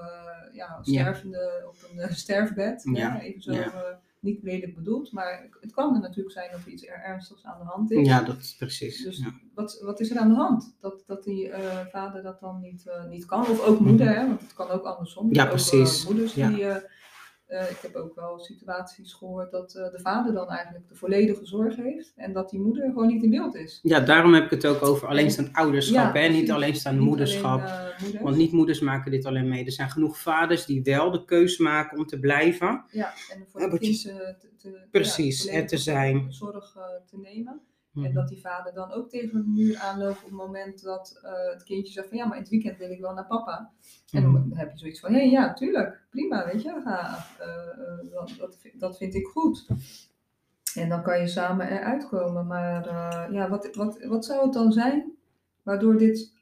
ja, 0.53 0.79
stervende 0.83 1.65
op 1.69 1.77
een 1.97 2.15
sterfbed? 2.15 2.83
Ja, 2.95 3.13
Hè? 3.13 3.21
Even 3.21 3.43
zo 3.43 3.53
niet 4.21 4.43
lelijk 4.43 4.75
bedoeld. 4.75 5.13
Maar 5.13 5.49
het 5.61 5.73
kan 5.73 5.95
er 5.95 6.01
natuurlijk 6.01 6.33
zijn 6.33 6.51
dat 6.51 6.61
er 6.61 6.69
iets 6.69 6.87
er 6.87 7.03
ernstigs 7.03 7.45
aan 7.45 7.59
de 7.59 7.65
hand 7.65 7.91
is. 7.91 8.07
Ja, 8.07 8.23
dat 8.23 8.37
is 8.39 8.57
precies. 8.57 9.03
Dus 9.03 9.25
wat, 9.55 9.81
wat 9.85 10.01
is 10.01 10.11
er 10.11 10.19
aan 10.19 10.29
de 10.29 10.35
hand? 10.35 10.77
Dat, 10.81 11.03
dat 11.07 11.25
die 11.25 11.53
vader 11.91 12.23
dat 12.23 12.41
dan 12.41 12.61
niet, 12.61 12.85
niet 13.09 13.25
kan? 13.25 13.41
Of 13.41 13.61
ook 13.61 13.81
moeder, 13.81 14.09
hè? 14.09 14.27
want 14.27 14.41
het 14.41 14.55
kan 14.55 14.69
ook 14.69 14.85
andersom. 14.85 15.27
Mhm. 15.27 15.35
Ja, 15.35 15.41
Ook, 15.43 15.49
eh, 15.49 15.55
precies. 15.55 16.07
moeders 16.07 16.35
Ja. 16.35 16.49
die... 16.49 16.67
eh, 17.51 17.71
ik 17.71 17.79
heb 17.83 17.95
ook 17.95 18.15
wel 18.15 18.39
situaties 18.39 19.13
gehoord 19.13 19.51
dat 19.51 19.75
eh, 19.75 19.91
de 19.91 19.99
vader 20.01 20.33
dan 20.33 20.49
eigenlijk 20.49 20.89
de 20.89 20.95
volledige 20.95 21.47
zorg 21.47 21.77
heeft. 21.77 22.13
En 22.17 22.33
dat 22.33 22.51
die 22.51 22.61
moeder 22.61 22.85
gewoon 22.85 23.07
niet 23.07 23.23
in 23.23 23.31
beeld 23.31 23.55
is. 23.55 23.79
Ja, 23.83 24.01
daarom 24.01 24.35
heb 24.35 24.45
ik 24.45 24.51
het 24.51 24.67
ook 24.67 24.83
over 24.83 25.09
alleenstaand 25.09 25.53
ouderschap, 25.53 26.15
Ja, 26.15 26.21
hè? 26.21 26.29
niet 26.29 26.51
alleenstaand 26.51 26.97
Niet 26.99 27.07
moederschap. 27.07 27.61
alleen, 27.61 27.73
eh, 27.73 28.01
moeders. 28.03 28.23
Want 28.23 28.37
niet 28.37 28.53
moeders 28.53 28.81
maken 28.81 29.11
dit 29.11 29.25
alleen 29.25 29.49
mee. 29.49 29.65
Er 29.65 29.73
zijn 29.73 29.91
genoeg 29.91 30.19
vaders 30.19 30.65
die 30.65 30.83
wel 30.83 31.11
de 31.11 31.25
keus 31.25 31.59
maken 31.59 31.99
om 31.99 32.07
te 32.07 32.19
blijven. 32.21 32.85
Ja, 32.91 33.13
en 33.33 33.47
voor 33.49 33.61
Ja, 33.61 33.67
het 33.69 33.79
wat 33.79 33.87
je- 33.87 33.91
kind 33.91 34.03
te, 34.03 34.37
te, 34.41 34.49
te- 34.57 34.87
Precies, 34.91 35.45
ja, 35.45 35.53
er 35.53 35.67
te 35.67 35.77
zijn. 35.77 36.33
Zorg 36.33 36.77
te 37.07 37.19
nemen. 37.19 37.61
Mhm. 38.01 38.09
En 38.09 38.15
dat 38.15 38.29
die 38.29 38.41
vader 38.41 38.75
dan 38.75 38.93
ook 38.93 39.09
tegen 39.09 39.39
een 39.39 39.53
muur 39.53 39.79
aanloopt 39.79 40.17
op 40.19 40.25
het 40.25 40.33
moment 40.33 40.83
dat 40.83 41.21
eh, 41.23 41.53
het 41.53 41.63
kindje 41.63 41.93
zegt 41.93 42.09
van 42.09 42.17
ja, 42.17 42.25
maar 42.27 42.37
in 42.37 42.43
het 42.43 42.51
weekend 42.51 42.79
wil 42.79 42.91
ik 42.91 43.01
wel 43.01 43.15
naar 43.15 43.27
papa. 43.27 43.71
En 44.13 44.23
Mhm. 44.23 44.33
dan 44.33 44.59
heb 44.59 44.71
je 44.73 44.79
zoiets 44.79 45.01
van, 45.01 45.13
hé 45.13 45.21
ja, 45.21 45.53
tuurlijk, 45.53 46.07
prima, 46.11 46.45
weet 46.47 46.63
je, 46.63 46.81
ga, 46.85 47.27
eh, 47.39 47.47
eh, 47.49 48.11
dat, 48.13 48.35
dat, 48.39 48.57
vind- 48.61 48.81
dat 48.81 48.97
vind 48.97 49.15
ik 49.15 49.27
goed. 49.27 49.67
En 50.75 50.89
dan 50.89 51.03
kan 51.03 51.21
je 51.21 51.27
samen 51.27 51.69
eruit 51.69 52.09
komen. 52.09 52.47
Maar 52.47 52.83
ja, 53.33 53.49
wat, 53.49 53.75
wat, 53.77 54.05
wat 54.05 54.25
zou 54.25 54.43
het 54.45 54.53
dan 54.53 54.73
zijn 54.73 55.13
waardoor 55.63 55.99
dit 55.99 56.33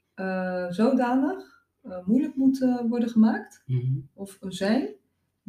zodanig 0.68 1.64
moeilijk 2.04 2.34
moet 2.36 2.58
worden 2.88 3.08
gemaakt? 3.08 3.62
Mhm. 3.66 3.98
of 4.14 4.38
zijn, 4.40 4.88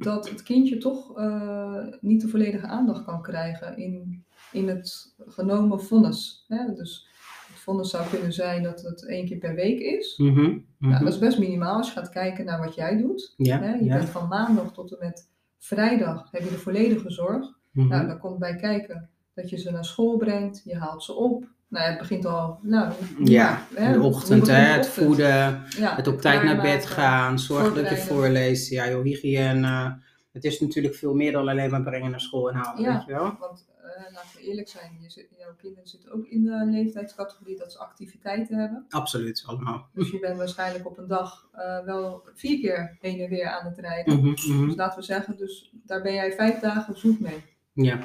dat 0.03 0.29
het 0.29 0.43
kindje 0.43 0.77
toch 0.77 1.17
eh, 1.17 1.85
niet 2.01 2.21
de 2.21 2.27
volledige 2.27 2.67
aandacht 2.67 3.03
kan 3.05 3.21
krijgen 3.21 3.77
in, 3.77 4.23
in 4.51 4.67
het 4.67 5.15
genomen 5.17 5.81
vonnis. 5.81 6.45
Hè? 6.47 6.73
Dus 6.73 7.07
het 7.47 7.59
vonnis 7.59 7.89
zou 7.89 8.09
kunnen 8.09 8.33
zijn 8.33 8.63
dat 8.63 8.81
het 8.81 9.05
één 9.05 9.25
keer 9.25 9.37
per 9.37 9.55
week 9.55 9.79
is. 9.79 10.17
Mhm. 10.17 10.31
Mhm. 10.31 10.59
Nou, 10.77 11.03
dat 11.03 11.13
is 11.13 11.19
best 11.19 11.39
minimaal 11.39 11.77
als 11.77 11.87
je 11.87 11.93
gaat 11.93 12.09
kijken 12.09 12.45
naar 12.45 12.59
wat 12.59 12.75
jij 12.75 12.97
doet. 12.97 13.33
Ja, 13.37 13.59
Hè? 13.59 13.73
Je 13.73 13.83
ja. 13.83 13.97
bent 13.97 14.09
van 14.09 14.27
maandag 14.27 14.73
tot 14.73 14.91
en 14.91 14.97
met 14.99 15.29
vrijdag 15.57 16.31
heb 16.31 16.43
je 16.43 16.49
de 16.49 16.57
volledige 16.57 17.11
zorg. 17.11 17.57
Mhm. 17.71 17.87
Nou, 17.87 18.07
daar 18.07 18.19
komt 18.19 18.39
bij 18.39 18.55
kijken 18.55 19.09
dat 19.33 19.49
je 19.49 19.57
ze 19.57 19.71
naar 19.71 19.85
school 19.85 20.17
brengt, 20.17 20.61
je 20.63 20.75
haalt 20.75 21.03
ze 21.03 21.13
op. 21.13 21.47
Nou, 21.69 21.89
het 21.89 21.97
begint 21.97 22.25
al, 22.25 22.59
nou, 22.61 22.93
Ja, 23.23 23.67
in 23.75 23.91
de 23.91 24.01
ochtend, 24.01 24.47
hè, 24.47 24.53
het 24.53 24.85
ochtend? 24.85 25.05
voeden, 25.05 25.63
Ja, 25.77 25.95
het 25.95 26.07
op 26.07 26.21
tijd 26.21 26.43
naar 26.43 26.61
bed 26.61 26.85
gaan, 26.85 27.39
zorgen 27.39 27.75
dat 27.75 27.89
je 27.89 27.97
voorleest. 27.97 28.69
Ja, 28.69 28.89
joh, 28.89 29.03
hygiëne. 29.03 30.01
Het 30.31 30.43
is 30.43 30.59
natuurlijk 30.59 30.95
veel 30.95 31.13
meer 31.13 31.31
dan 31.31 31.47
alleen 31.47 31.69
maar 31.69 31.83
brengen 31.83 32.11
naar 32.11 32.21
school 32.21 32.49
en 32.49 32.55
halen, 32.55 32.81
Ja. 32.83 32.93
weet 32.93 33.05
je 33.05 33.11
wel? 33.11 33.35
Want 33.39 33.67
hè, 33.81 34.11
laten 34.11 34.29
we 34.37 34.41
eerlijk 34.41 34.67
zijn, 34.67 34.97
je 35.01 35.09
zit, 35.09 35.27
jouw 35.37 35.55
kinderen 35.57 35.87
zitten 35.87 36.11
ook 36.11 36.25
in 36.25 36.43
de 36.43 36.65
leeftijdscategorie 36.65 37.57
dat 37.57 37.71
ze 37.71 37.77
activiteiten 37.77 38.57
hebben. 38.59 38.85
Absoluut, 38.89 39.43
allemaal. 39.45 39.87
Dus 39.93 40.11
je 40.11 40.19
bent 40.19 40.37
waarschijnlijk 40.37 40.85
op 40.85 40.97
een 40.97 41.07
dag 41.07 41.49
eh, 41.51 41.85
wel 41.85 42.23
vier 42.33 42.59
keer 42.59 42.97
heen 43.01 43.19
en 43.19 43.29
weer 43.29 43.47
aan 43.49 43.65
het 43.65 43.77
rijden. 43.77 44.15
Mhm, 44.17 44.27
mhm. 44.27 44.65
Dus 44.65 44.75
laten 44.75 44.99
we 44.99 45.05
zeggen, 45.05 45.37
dus 45.37 45.71
daar 45.85 46.01
ben 46.01 46.13
jij 46.13 46.33
vijf 46.33 46.59
dagen 46.59 46.97
zoet 46.97 47.19
mee. 47.19 47.43
Ja, 47.73 47.99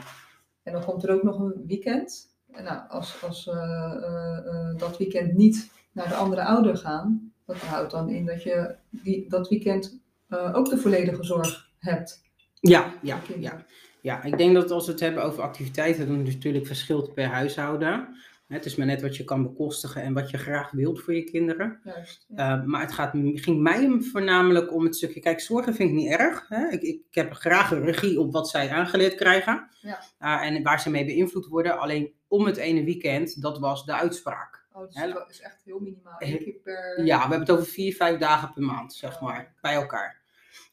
En 0.62 0.72
dan 0.72 0.84
komt 0.84 1.04
er 1.04 1.10
ook 1.14 1.22
nog 1.22 1.38
een 1.38 1.64
weekend. 1.66 2.32
Nou, 2.62 2.88
als, 2.88 3.22
als 3.22 3.48
eh, 3.48 3.54
eh, 3.54 4.38
eh, 4.46 4.78
dat 4.78 4.98
weekend 4.98 5.32
niet 5.32 5.70
naar 5.92 6.08
de 6.08 6.14
andere 6.14 6.44
ouder 6.44 6.76
gaan, 6.76 7.32
dat 7.46 7.56
houdt 7.56 7.90
dan 7.90 8.08
in 8.08 8.26
dat 8.26 8.42
je 8.42 8.74
die, 8.90 9.28
dat 9.28 9.48
weekend 9.48 10.02
ook 10.28 10.70
de 10.70 10.78
volledige 10.78 11.24
zorg 11.24 11.70
hebt. 11.78 12.22
ja, 12.60 12.92
ja, 13.02 13.20
ja. 13.38 13.64
Ja, 14.00 14.22
ik 14.22 14.38
denk 14.38 14.54
dat 14.54 14.70
als 14.70 14.86
we 14.86 14.92
het 14.92 15.00
hebben 15.00 15.24
over 15.24 15.42
activiteiten, 15.42 16.06
dan 16.06 16.20
is 16.20 16.26
het 16.26 16.34
natuurlijk 16.34 16.66
verschilt 16.66 17.14
per 17.14 17.26
huishouden. 17.26 18.08
Het 18.46 18.64
is 18.64 18.76
maar 18.76 18.86
net 18.86 19.02
wat 19.02 19.16
je 19.16 19.24
kan 19.24 19.42
bekostigen 19.42 20.02
en 20.02 20.12
wat 20.12 20.30
je 20.30 20.38
graag 20.38 20.70
wilt 20.70 21.00
voor 21.00 21.14
je 21.14 21.24
kinderen. 21.24 21.80
Juist. 21.84 22.26
Ja. 22.28 22.58
Uh, 22.58 22.64
maar 22.64 22.80
het 22.80 22.92
gaat, 22.92 23.10
ging 23.34 23.60
mij 23.60 24.00
voornamelijk 24.00 24.72
om 24.72 24.84
het 24.84 24.96
stukje. 24.96 25.20
Kijk, 25.20 25.40
zorgen 25.40 25.74
vind 25.74 25.88
ik 25.88 25.94
niet 25.94 26.10
erg. 26.10 26.48
Hè? 26.48 26.68
Ik, 26.68 26.82
ik, 26.82 27.02
ik 27.08 27.14
heb 27.14 27.32
graag 27.32 27.70
een 27.70 27.84
regie 27.84 28.20
op 28.20 28.32
wat 28.32 28.48
zij 28.48 28.70
aangeleerd 28.70 29.14
krijgen. 29.14 29.68
Ja. 29.80 30.00
Uh, 30.20 30.46
en 30.46 30.62
waar 30.62 30.80
ze 30.80 30.90
mee 30.90 31.04
beïnvloed 31.04 31.46
worden. 31.46 31.78
Alleen 31.78 32.12
om 32.34 32.46
het 32.46 32.56
ene 32.56 32.84
weekend, 32.84 33.42
dat 33.42 33.58
was 33.58 33.84
de 33.84 33.92
uitspraak. 33.92 34.66
Oh, 34.72 34.86
dus 34.86 34.94
het 34.94 35.30
is 35.30 35.40
echt 35.40 35.62
heel 35.64 35.78
minimaal. 35.78 36.16
Eén 36.18 36.38
keer 36.38 36.54
per. 36.54 37.04
Ja, 37.04 37.14
we 37.14 37.20
hebben 37.20 37.40
het 37.40 37.50
over 37.50 37.66
vier, 37.66 37.94
vijf 37.94 38.18
dagen 38.18 38.52
per 38.52 38.62
maand, 38.62 38.94
zeg 38.94 39.20
maar, 39.20 39.54
bij 39.60 39.74
elkaar. 39.74 40.22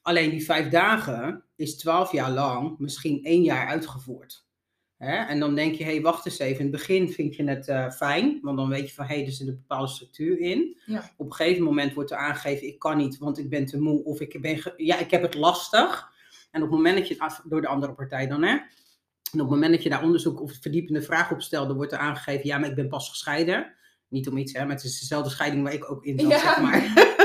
Alleen 0.02 0.30
die 0.30 0.44
vijf 0.44 0.68
dagen 0.68 1.44
is 1.56 1.76
twaalf 1.76 2.12
jaar 2.12 2.30
lang 2.30 2.78
misschien 2.78 3.24
één 3.24 3.42
jaar 3.42 3.66
uitgevoerd. 3.66 4.46
Hè? 4.96 5.16
En 5.16 5.40
dan 5.40 5.54
denk 5.54 5.74
je, 5.74 5.84
hé, 5.84 5.90
hey, 5.90 6.00
wacht 6.00 6.26
eens 6.26 6.38
even. 6.38 6.64
In 6.64 6.70
het 6.70 6.76
begin 6.76 7.12
vind 7.12 7.36
je 7.36 7.44
het 7.44 7.68
uh, 7.68 7.90
fijn, 7.90 8.38
want 8.42 8.56
dan 8.56 8.68
weet 8.68 8.88
je 8.88 8.94
van, 8.94 9.06
hé, 9.06 9.14
hey, 9.14 9.26
er 9.26 9.32
zit 9.32 9.48
een 9.48 9.54
bepaalde 9.66 9.88
structuur 9.88 10.38
in. 10.38 10.78
Ja. 10.86 11.10
Op 11.16 11.26
een 11.26 11.34
gegeven 11.34 11.62
moment 11.62 11.94
wordt 11.94 12.10
er 12.10 12.16
aangegeven, 12.16 12.66
ik 12.66 12.78
kan 12.78 12.96
niet, 12.96 13.18
want 13.18 13.38
ik 13.38 13.48
ben 13.48 13.66
te 13.66 13.80
moe. 13.80 14.04
Of 14.04 14.20
ik, 14.20 14.40
ben 14.40 14.72
ja, 14.76 14.98
ik 14.98 15.10
heb 15.10 15.22
het 15.22 15.34
lastig. 15.34 16.10
En 16.50 16.62
op 16.62 16.68
het 16.68 16.76
moment 16.76 16.98
dat 16.98 17.08
je 17.08 17.14
het 17.14 17.22
af, 17.22 17.42
door 17.44 17.60
de 17.60 17.68
andere 17.68 17.92
partij 17.92 18.26
dan, 18.26 18.42
hè. 18.42 18.58
En 19.32 19.40
op 19.40 19.46
het 19.46 19.54
moment 19.54 19.72
dat 19.72 19.82
je 19.82 19.88
daar 19.88 20.02
onderzoek 20.02 20.40
of 20.40 20.52
verdiepende 20.60 21.02
vraag 21.02 21.30
op 21.30 21.42
stelde, 21.42 21.74
wordt 21.74 21.92
er 21.92 21.98
aangegeven, 21.98 22.46
ja, 22.46 22.58
maar 22.58 22.68
ik 22.68 22.74
ben 22.74 22.88
pas 22.88 23.08
gescheiden. 23.08 23.74
Niet 24.08 24.28
om 24.28 24.36
iets, 24.36 24.52
hè, 24.52 24.64
maar 24.64 24.74
het 24.74 24.84
is 24.84 25.00
dezelfde 25.00 25.30
scheiding 25.30 25.62
waar 25.62 25.72
ik 25.72 25.90
ook 25.90 26.04
in 26.04 26.18
zat, 26.20 26.30
Ja. 26.30 26.38
zeg 26.38 26.60
maar. 26.60 26.80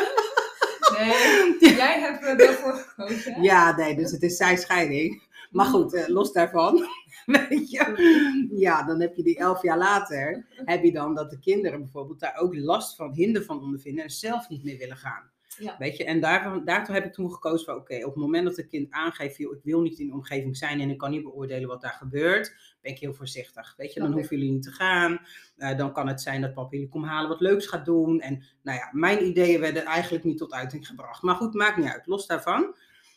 Nee, 0.98 1.76
jij 1.76 2.00
hebt 2.00 2.24
er 2.24 2.38
daarvoor 2.38 2.74
gekozen. 2.74 3.34
Hè? 3.34 3.42
Ja, 3.42 3.76
nee, 3.76 3.96
dus 3.96 4.12
het 4.12 4.22
is 4.24 4.38
zijn 4.38 4.58
scheiding. 4.58 5.24
Maar 5.52 5.66
goed, 5.66 5.94
eh, 5.94 6.08
los 6.08 6.32
daarvan. 6.32 6.88
Weet 7.26 7.70
je? 7.72 8.48
Ja, 8.56 8.84
dan 8.84 9.02
heb 9.02 9.16
je 9.16 9.24
die 9.24 9.38
elf 9.38 9.62
jaar 9.62 9.78
later, 9.78 10.46
heb 10.66 10.84
je 10.84 10.92
dan 10.92 11.16
dat 11.16 11.30
de 11.30 11.40
kinderen 11.40 11.80
bijvoorbeeld 11.80 12.20
daar 12.20 12.38
ook 12.38 12.56
last 12.56 12.96
van, 12.96 13.14
hinder 13.14 13.44
van 13.44 13.62
ondervinden 13.62 14.04
en 14.04 14.10
zelf 14.10 14.50
niet 14.50 14.64
meer 14.64 14.78
willen 14.78 14.98
gaan. 14.98 15.32
Ja. 15.60 15.76
Weet 15.78 15.98
je, 15.98 16.04
en 16.04 16.20
daarvan, 16.20 16.66
daartoe 16.66 16.96
heb 16.96 17.06
ik 17.06 17.14
toen 17.14 17.32
gekozen 17.32 17.66
van, 17.66 17.76
oké, 17.76 17.96
op 17.96 18.14
het 18.14 18.16
moment 18.16 18.46
dat 18.46 18.56
het 18.56 18.68
kind 18.68 18.92
aangeeft, 18.92 19.38
joh, 19.38 19.56
ik 19.56 19.64
wil 19.64 19.82
niet 19.82 20.00
in 20.00 20.08
de 20.08 20.14
omgeving 20.14 20.58
zijn 20.58 20.80
en 20.80 20.90
ik 20.90 20.98
kan 20.98 21.12
niet 21.12 21.24
beoordelen 21.24 21.68
wat 21.68 21.82
daar 21.82 21.94
gebeurt, 21.94 22.76
ben 22.82 22.92
ik 22.92 23.00
heel 23.00 23.14
voorzichtig. 23.14 23.74
Weet 23.78 23.94
je, 23.94 24.00
dan 24.00 24.12
hoeven 24.12 24.38
jullie 24.38 24.52
niet 24.52 24.64
te 24.64 24.72
gaan. 24.72 25.20
Eh, 25.58 25.78
dan 25.78 25.94
kan 25.94 26.08
het 26.08 26.22
zijn 26.22 26.42
dat 26.42 26.54
papa 26.54 26.70
jullie 26.72 26.90
komt 26.90 27.06
halen 27.06 27.30
wat 27.30 27.42
leuks 27.42 27.68
gaat 27.68 27.86
doen. 27.86 28.20
En 28.20 28.44
nou 28.64 28.78
ja, 28.78 28.90
mijn 28.92 29.26
ideeën 29.26 29.60
werden 29.60 29.86
eigenlijk 29.86 30.24
niet 30.24 30.38
tot 30.38 30.54
uiting 30.54 30.88
gebracht. 30.88 31.22
Maar 31.22 31.36
goed, 31.36 31.54
maakt 31.54 31.78
niet 31.78 31.90
uit. 31.90 32.06
Los 32.06 32.28
daarvan. 32.28 32.76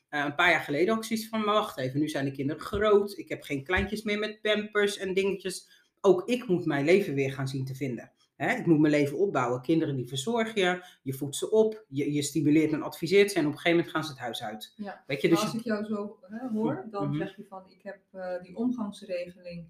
Eh, 0.09 0.25
een 0.25 0.35
paar 0.35 0.51
jaar 0.51 0.61
geleden 0.61 0.97
ik 0.97 1.05
zoiets 1.05 1.29
van, 1.29 1.45
maar 1.45 1.55
wacht 1.55 1.79
even, 1.79 2.01
nu 2.01 2.09
zijn 2.09 2.25
de 2.25 2.31
kinderen 2.31 2.63
groot. 2.63 3.19
Ik 3.19 3.29
heb 3.29 3.43
geen 3.43 3.65
kleintjes 3.65 4.03
meer 4.03 4.19
met 4.19 4.41
pampers 4.41 4.99
en 4.99 5.15
dingetjes. 5.15 5.69
Ook 6.01 6.29
ik 6.29 6.47
moet 6.47 6.65
mijn 6.65 6.85
leven 6.85 7.15
weer 7.15 7.33
gaan 7.33 7.49
zien 7.49 7.65
te 7.65 7.75
vinden. 7.75 8.13
Hè, 8.47 8.57
ik 8.57 8.67
moet 8.67 8.79
mijn 8.79 8.93
leven 8.93 9.19
opbouwen. 9.19 9.61
Kinderen 9.61 9.97
die 9.97 10.07
verzorg 10.09 10.55
je, 10.55 10.85
je 11.03 11.13
voedt 11.13 11.37
ze 11.37 11.51
op, 11.51 11.85
je, 11.89 12.13
je 12.13 12.23
stimuleert 12.23 12.73
en 12.73 12.83
adviseert 12.83 13.31
ze 13.31 13.39
en 13.39 13.47
op 13.47 13.53
een 13.53 13.57
gegeven 13.59 13.77
moment 13.77 13.95
gaan 13.95 14.05
ze 14.05 14.11
het 14.11 14.21
huis 14.21 14.43
uit. 14.43 14.73
Ja. 14.77 15.05
Weet 15.07 15.21
je, 15.21 15.29
Maar 15.29 15.37
dus 15.37 15.47
als 15.47 15.55
ik 15.59 15.65
jou 15.65 15.85
zo 15.85 16.19
hè, 16.29 16.49
hoor, 16.49 16.87
dan 16.91 17.09
Mhm. 17.09 17.17
zeg 17.17 17.37
je 17.37 17.45
van 17.49 17.63
ik 17.69 17.83
heb 17.83 17.99
eh, 18.13 18.43
die 18.43 18.57
omgangsregeling 18.57 19.65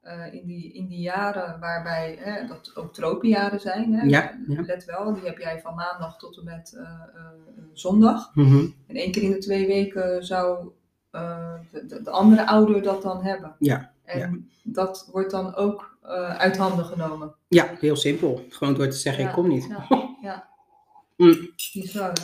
eh, 0.00 0.32
in, 0.34 0.46
die, 0.46 0.72
in 0.72 0.86
die 0.86 1.00
jaren 1.00 1.60
waarbij 1.60 2.16
hè, 2.20 2.46
dat 2.46 2.72
ook 2.76 2.92
tropenjaren 2.94 3.60
zijn. 3.60 3.94
Hè, 3.94 4.06
Ja, 4.06 4.38
ja. 4.48 4.62
Let 4.62 4.84
wel, 4.84 5.14
die 5.14 5.24
heb 5.24 5.38
jij 5.38 5.60
van 5.60 5.74
maandag 5.74 6.18
tot 6.18 6.36
en 6.38 6.44
met 6.44 6.74
eh, 6.76 7.00
zondag. 7.72 8.34
Mhm. 8.34 8.66
En 8.86 8.96
één 8.96 9.12
keer 9.12 9.22
in 9.22 9.30
de 9.30 9.38
twee 9.38 9.66
weken 9.66 10.24
zou 10.24 10.68
de, 11.10 11.86
de, 11.86 12.02
de 12.02 12.10
andere 12.10 12.46
ouder 12.46 12.82
dat 12.82 13.02
dan 13.02 13.22
hebben. 13.22 13.56
Ja, 13.58 13.92
En 14.06 14.18
ja. 14.18 14.72
dat 14.72 15.08
wordt 15.12 15.30
dan 15.30 15.54
ook 15.54 15.98
eh, 16.02 16.36
uit 16.36 16.56
handen 16.56 16.84
genomen. 16.84 17.34
ja, 17.48 17.76
heel 17.80 17.96
simpel. 17.96 18.44
Gewoon 18.48 18.74
door 18.74 18.88
te 18.88 18.96
zeggen, 18.96 19.22
Ja, 19.22 19.28
ik 19.28 19.34
kom 19.34 19.48
niet. 19.48 19.66
Ja, 19.68 19.86
ja. 20.22 20.48
Mm. 21.16 21.50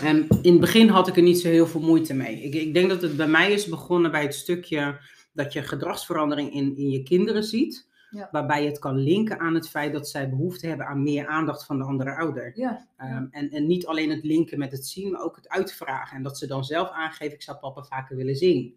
En 0.03 0.27
in 0.43 0.53
het 0.53 0.61
begin 0.61 0.89
had 0.89 1.09
ik 1.09 1.17
er 1.17 1.23
niet 1.23 1.41
zo 1.41 1.49
heel 1.49 1.67
veel 1.67 1.81
moeite 1.81 2.15
mee. 2.15 2.43
Ik, 2.43 2.55
ik 2.55 2.75
denk 2.75 2.89
dat 2.89 3.03
het 3.03 3.17
bij 3.17 3.27
mij 3.27 3.53
is 3.53 3.67
begonnen 3.67 4.11
bij 4.11 4.23
het 4.23 4.35
stukje 4.35 5.01
dat 5.33 5.53
je 5.53 5.63
gedragsverandering 5.63 6.53
in, 6.55 6.77
in 6.77 6.91
je 6.91 7.03
kinderen 7.03 7.45
ziet. 7.45 7.91
Waarbij 8.31 8.63
je 8.63 8.69
het 8.69 8.79
kan 8.79 8.97
linken 8.97 9.39
aan 9.39 9.55
het 9.55 9.69
feit 9.69 9.93
dat 9.93 10.09
zij 10.09 10.29
behoefte 10.29 10.67
hebben 10.67 10.87
aan 10.87 11.03
meer 11.03 11.27
aandacht 11.27 11.65
van 11.65 11.79
de 11.79 11.85
andere 11.85 12.17
ouder. 12.17 12.53
Ehm, 12.97 13.27
en, 13.31 13.51
en 13.51 13.67
niet 13.67 13.87
alleen 13.87 14.11
het 14.11 14.25
linken 14.25 14.59
met 14.59 14.73
het 14.73 14.87
zien, 14.87 15.11
maar 15.11 15.23
ook 15.23 15.37
het 15.37 15.49
uitvragen. 15.49 16.17
En 16.17 16.23
dat 16.23 16.39
ze 16.39 16.47
dan 16.47 16.65
zelf 16.65 16.91
aangeven, 16.91 17.35
ik 17.35 17.43
zou 17.43 17.59
papa 17.59 17.83
vaker 17.83 18.17
willen 18.17 18.37
zien. 18.37 18.77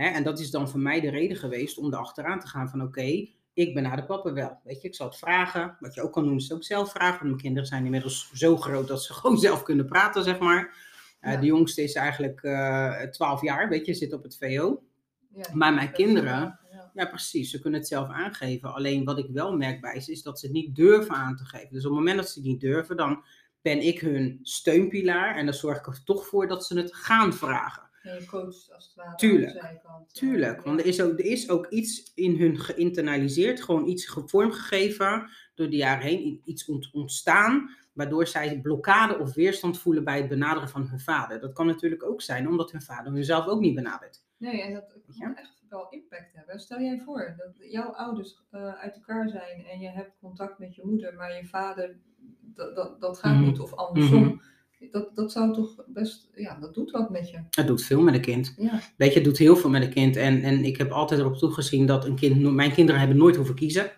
Hè, 0.00 0.06
en 0.06 0.22
dat 0.22 0.40
is 0.40 0.50
dan 0.50 0.68
voor 0.68 0.80
mij 0.80 1.00
de 1.00 1.10
reden 1.10 1.36
geweest 1.36 1.78
om 1.78 1.92
erachteraan 1.92 2.40
te 2.40 2.46
gaan 2.46 2.68
van 2.68 2.82
oké, 2.82 3.28
ik 3.52 3.74
benader 3.74 4.04
papa 4.04 4.32
wel. 4.32 4.60
Weet 4.64 4.82
je, 4.82 4.88
ik 4.88 4.94
zal 4.94 5.06
het 5.06 5.16
vragen. 5.16 5.76
Wat 5.80 5.94
je 5.94 6.02
ook 6.02 6.12
kan 6.12 6.24
doen 6.24 6.36
is 6.36 6.52
ook 6.52 6.64
zelf 6.64 6.90
vragen. 6.90 7.18
Want 7.18 7.24
mijn 7.24 7.36
kinderen 7.36 7.68
zijn 7.68 7.84
inmiddels 7.84 8.30
zo 8.32 8.56
groot 8.56 8.88
dat 8.88 9.04
ze 9.04 9.14
gewoon 9.20 9.38
zelf 9.38 9.62
kunnen 9.62 9.86
praten, 9.86 10.24
zeg 10.24 10.38
maar. 10.38 10.74
Eh. 11.20 11.40
De 11.40 11.46
jongste 11.46 11.82
is 11.82 11.94
eigenlijk 11.94 12.42
eh 12.42 13.02
12 13.02 13.42
jaar, 13.42 13.68
weet 13.68 13.86
je, 13.86 13.94
zit 13.94 14.12
op 14.12 14.22
het 14.22 14.36
VO. 14.36 14.82
ja. 15.34 15.44
Maar 15.52 15.74
mijn 15.74 15.92
kinderen, 15.92 16.58
ja. 16.72 16.90
ja, 16.94 17.06
precies. 17.06 17.50
Ze 17.50 17.60
kunnen 17.60 17.80
het 17.80 17.88
zelf 17.88 18.08
aangeven. 18.08 18.74
Alleen 18.74 19.04
wat 19.04 19.18
ik 19.18 19.28
wel 19.32 19.56
merk 19.56 19.80
bij 19.80 20.00
ze 20.00 20.12
is 20.12 20.22
dat 20.22 20.40
ze 20.40 20.46
het 20.46 20.54
niet 20.54 20.76
durven 20.76 21.14
aan 21.14 21.36
te 21.36 21.44
geven. 21.44 21.72
Dus 21.72 21.84
op 21.84 21.90
het 21.90 21.98
moment 21.98 22.16
dat 22.16 22.28
ze 22.28 22.38
het 22.38 22.48
niet 22.48 22.60
durven, 22.60 22.96
dan 22.96 23.24
ben 23.62 23.86
ik 23.86 24.00
hun 24.00 24.38
steunpilaar. 24.42 25.36
En 25.36 25.44
dan 25.44 25.54
zorg 25.54 25.78
ik 25.78 25.86
er 25.86 26.04
toch 26.04 26.26
voor 26.26 26.48
dat 26.48 26.66
ze 26.66 26.78
het 26.78 26.94
gaan 26.94 27.32
vragen. 27.32 27.89
En 28.00 28.14
je 28.20 28.26
coacht 28.26 28.72
als 28.74 28.86
het 28.86 28.94
ware 28.94 29.14
Tuurlijk. 29.16 29.46
aan 29.50 29.54
de 29.54 29.60
zijkant. 29.60 30.14
Tuurlijk, 30.14 30.56
Ja. 30.56 30.62
want 30.62 30.80
er 30.80 30.86
is, 30.86 31.00
ook, 31.02 31.18
er 31.18 31.24
is 31.24 31.50
ook 31.50 31.66
iets 31.66 32.12
in 32.14 32.36
hun 32.36 32.58
geïnternaliseerd, 32.58 33.62
gewoon 33.62 33.86
iets 33.86 34.06
ge- 34.06 34.28
vormgegeven 34.28 35.28
door 35.54 35.70
de 35.70 35.76
jaren 35.76 36.06
heen, 36.06 36.40
iets 36.44 36.64
ont- 36.66 36.88
ontstaan, 36.92 37.70
waardoor 37.92 38.26
zij 38.26 38.60
blokkade 38.60 39.18
of 39.18 39.34
weerstand 39.34 39.78
voelen 39.78 40.04
bij 40.04 40.18
het 40.18 40.28
benaderen 40.28 40.68
van 40.68 40.86
hun 40.88 41.00
vader. 41.00 41.40
Dat 41.40 41.52
kan 41.52 41.66
natuurlijk 41.66 42.02
ook 42.04 42.22
zijn 42.22 42.48
omdat 42.48 42.70
hun 42.72 42.82
vader 42.82 43.12
hunzelf 43.12 43.46
ook 43.46 43.60
niet 43.60 43.74
benadert. 43.74 44.24
Nee, 44.36 44.62
en 44.62 44.72
dat 44.74 44.96
kan 45.18 45.36
echt 45.36 45.62
wel 45.68 45.88
impact 45.90 46.32
hebben. 46.32 46.60
Stel 46.60 46.80
jij 46.80 47.00
voor 47.04 47.34
dat 47.36 47.70
jouw 47.70 47.90
ouders 47.90 48.40
eh, 48.50 48.74
uit 48.74 48.94
elkaar 48.94 49.28
zijn 49.28 49.64
en 49.64 49.80
je 49.80 49.88
hebt 49.88 50.16
contact 50.20 50.58
met 50.58 50.74
je 50.74 50.82
moeder, 50.86 51.14
maar 51.14 51.36
je 51.36 51.46
vader, 51.46 51.96
dat, 52.40 52.76
dat, 52.76 53.00
dat 53.00 53.18
gaat 53.18 53.34
Mhm. 53.34 53.44
niet 53.44 53.60
of 53.60 53.74
andersom. 53.74 54.22
Mhm. 54.22 54.36
Dat, 54.90 55.10
dat 55.14 55.32
zou 55.32 55.54
toch 55.54 55.84
best, 55.86 56.28
ja, 56.34 56.58
dat 56.60 56.74
doet 56.74 56.90
wat 56.90 57.10
met 57.10 57.30
je. 57.30 57.38
Het 57.50 57.66
doet 57.66 57.82
veel 57.82 58.00
met 58.00 58.14
een 58.14 58.20
kind. 58.20 58.54
Ja, 58.56 58.80
Weet 58.96 59.08
je, 59.08 59.14
het 59.14 59.24
doet 59.24 59.38
heel 59.38 59.56
veel 59.56 59.70
met 59.70 59.82
een 59.82 59.92
kind. 59.92 60.16
En, 60.16 60.42
en 60.42 60.64
ik 60.64 60.76
heb 60.76 60.90
altijd 60.90 61.20
erop 61.20 61.36
toegezien 61.36 61.86
dat 61.86 62.04
een 62.04 62.16
kind, 62.16 62.52
mijn 62.52 62.72
kinderen 62.72 63.00
hebben 63.00 63.18
nooit 63.18 63.36
hoeven 63.36 63.54
kiezen. 63.54 63.92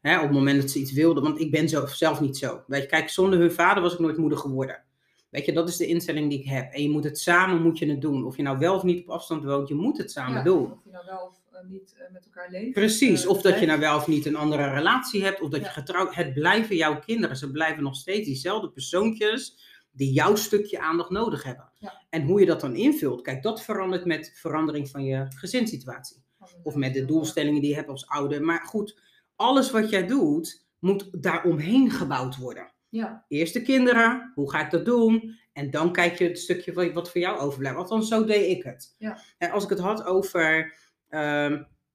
Hè, 0.00 0.16
op 0.16 0.22
het 0.22 0.32
moment 0.32 0.60
dat 0.60 0.70
ze 0.70 0.78
iets 0.78 0.92
wilden, 0.92 1.22
want 1.22 1.40
ik 1.40 1.50
ben 1.50 1.68
zo, 1.68 1.86
zelf 1.86 2.20
niet 2.20 2.36
zo. 2.36 2.62
Weet 2.66 2.82
je, 2.82 2.88
kijk, 2.88 3.08
zonder 3.08 3.38
hun 3.38 3.52
vader 3.52 3.82
was 3.82 3.92
ik 3.92 3.98
nooit 3.98 4.16
moeder 4.16 4.38
geworden. 4.38 4.82
Weet 5.30 5.44
je, 5.44 5.52
dat 5.52 5.68
is 5.68 5.76
de 5.76 5.86
instelling 5.86 6.30
die 6.30 6.38
ik 6.38 6.46
heb. 6.46 6.72
En 6.72 6.82
je 6.82 6.90
moet 6.90 7.04
het 7.04 7.18
samen, 7.18 7.62
moet 7.62 7.78
je 7.78 7.86
het 7.86 8.00
doen. 8.00 8.24
Of 8.24 8.36
je 8.36 8.42
nou 8.42 8.58
wel 8.58 8.74
of 8.74 8.82
niet 8.82 9.02
op 9.02 9.10
afstand 9.10 9.44
woont, 9.44 9.68
je 9.68 9.74
moet 9.74 9.98
het 9.98 10.10
samen 10.10 10.36
ja, 10.36 10.42
doen. 10.42 10.72
Of 10.72 10.78
je 10.84 10.90
nou 10.90 11.04
wel 11.06 11.26
of 11.26 11.40
eh, 11.52 11.68
niet 11.68 11.94
eh, 11.98 12.12
met 12.12 12.24
elkaar 12.24 12.50
leeft. 12.50 12.72
Precies, 12.72 13.24
eh, 13.24 13.30
of 13.30 13.42
dat 13.42 13.60
je 13.60 13.66
nou 13.66 13.80
wel 13.80 13.96
of 13.96 14.06
niet 14.06 14.26
een 14.26 14.36
andere 14.36 14.70
relatie 14.70 15.24
hebt, 15.24 15.40
of 15.40 15.50
dat 15.50 15.60
Ja. 15.60 15.66
je 15.66 15.72
getrouwd... 15.72 16.14
Het 16.14 16.34
blijven 16.34 16.76
jouw 16.76 16.98
kinderen, 16.98 17.36
ze 17.36 17.50
blijven 17.50 17.82
nog 17.82 17.96
steeds 17.96 18.26
diezelfde 18.26 18.70
persoontjes 18.70 19.58
die 19.90 20.12
jouw 20.12 20.36
stukje 20.36 20.80
aandacht 20.80 21.10
nodig 21.10 21.42
hebben. 21.42 21.70
Ja. 21.78 22.02
En 22.10 22.22
hoe 22.22 22.40
je 22.40 22.46
dat 22.46 22.60
dan 22.60 22.74
invult, 22.74 23.22
kijk, 23.22 23.42
dat 23.42 23.62
verandert 23.62 24.04
met 24.04 24.32
verandering 24.34 24.90
van 24.90 25.04
je 25.04 25.26
gezinssituatie. 25.36 26.22
Of 26.62 26.74
met 26.74 26.94
de 26.94 27.04
doelstellingen 27.04 27.60
die 27.60 27.70
je 27.70 27.76
hebt 27.76 27.88
als 27.88 28.06
ouder. 28.06 28.42
Maar 28.42 28.60
goed, 28.66 29.00
alles 29.36 29.70
wat 29.70 29.90
jij 29.90 30.06
doet, 30.06 30.66
moet 30.78 31.22
daaromheen 31.22 31.90
gebouwd 31.90 32.36
worden. 32.36 32.72
Ja, 32.88 33.24
Eerst 33.28 33.52
de 33.52 33.62
kinderen, 33.62 34.32
hoe 34.34 34.50
ga 34.50 34.64
ik 34.64 34.70
dat 34.70 34.84
doen? 34.84 35.36
En 35.52 35.70
dan 35.70 35.92
kijk 35.92 36.18
je 36.18 36.24
het 36.24 36.38
stukje 36.38 36.72
wat- 36.72 36.92
wat 36.92 37.10
voor 37.10 37.20
jou 37.20 37.38
overblijft. 37.38 37.78
Althans, 37.78 38.08
zo 38.08 38.24
deed 38.24 38.56
ik 38.56 38.62
het. 38.64 38.94
Ja. 38.98 39.18
En 39.38 39.50
als 39.50 39.64
ik 39.64 39.70
het 39.70 39.78
had 39.78 40.04
over, 40.04 40.74
ehm, 41.08 41.52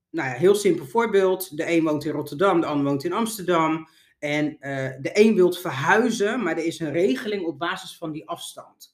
nou 0.09 0.29
ja, 0.29 0.33
heel 0.35 0.55
simpel 0.55 0.85
voorbeeld. 0.85 1.57
De 1.57 1.69
een 1.71 1.83
woont 1.83 2.05
in 2.05 2.11
Rotterdam, 2.11 2.59
de 2.61 2.65
ander 2.67 2.85
woont 2.85 3.03
in 3.03 3.13
Amsterdam. 3.13 3.87
En 4.23 4.57
eh, 4.59 4.89
de 5.01 5.09
een 5.13 5.35
wilt 5.35 5.59
verhuizen, 5.59 6.43
maar 6.43 6.57
er 6.57 6.65
is 6.65 6.79
een 6.79 6.91
regeling 6.91 7.45
op 7.45 7.59
basis 7.59 7.97
van 7.97 8.11
die 8.11 8.27
afstand. 8.27 8.91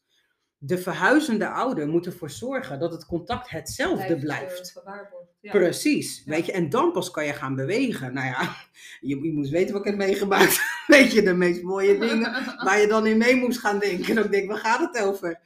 de 0.62 0.78
verhuizende 0.78 1.48
ouder 1.48 1.88
moet 1.88 2.06
ervoor 2.06 2.30
zorgen 2.30 2.80
dat 2.80 2.92
het 2.92 3.06
contact 3.06 3.50
hetzelfde 3.50 4.18
Blijft, 4.18 4.24
blijft. 4.24 4.82
eh. 4.86 4.94
Ja. 5.42 5.52
Precies, 5.52 6.22
Ja. 6.26 6.32
weet 6.32 6.46
je, 6.46 6.52
en 6.52 6.70
dan 6.70 6.92
pas 6.92 7.12
kan 7.12 7.26
je 7.26 7.34
gaan 7.34 7.56
bewegen. 7.56 8.14
Nou 8.14 8.28
ja, 8.28 8.56
je, 9.10 9.22
je 9.24 9.32
moest 9.34 9.50
weten 9.52 9.74
wat 9.74 9.82
ik 9.86 9.88
heb 9.88 9.98
meegemaakt. 9.98 10.60
Weet 10.88 11.12
je, 11.12 11.22
de 11.22 11.34
meest 11.34 11.62
mooie 11.62 11.98
dingen 11.98 12.32
waar 12.66 12.80
je 12.80 12.88
dan 12.88 13.06
in 13.08 13.18
mee 13.18 13.36
moest 13.36 13.60
gaan 13.60 13.80
denken. 13.80 14.16
Dan 14.16 14.32
denk 14.32 14.44
ik, 14.44 14.50
waar 14.50 14.58
gaat 14.60 14.94
het 14.94 15.04
over? 15.04 15.40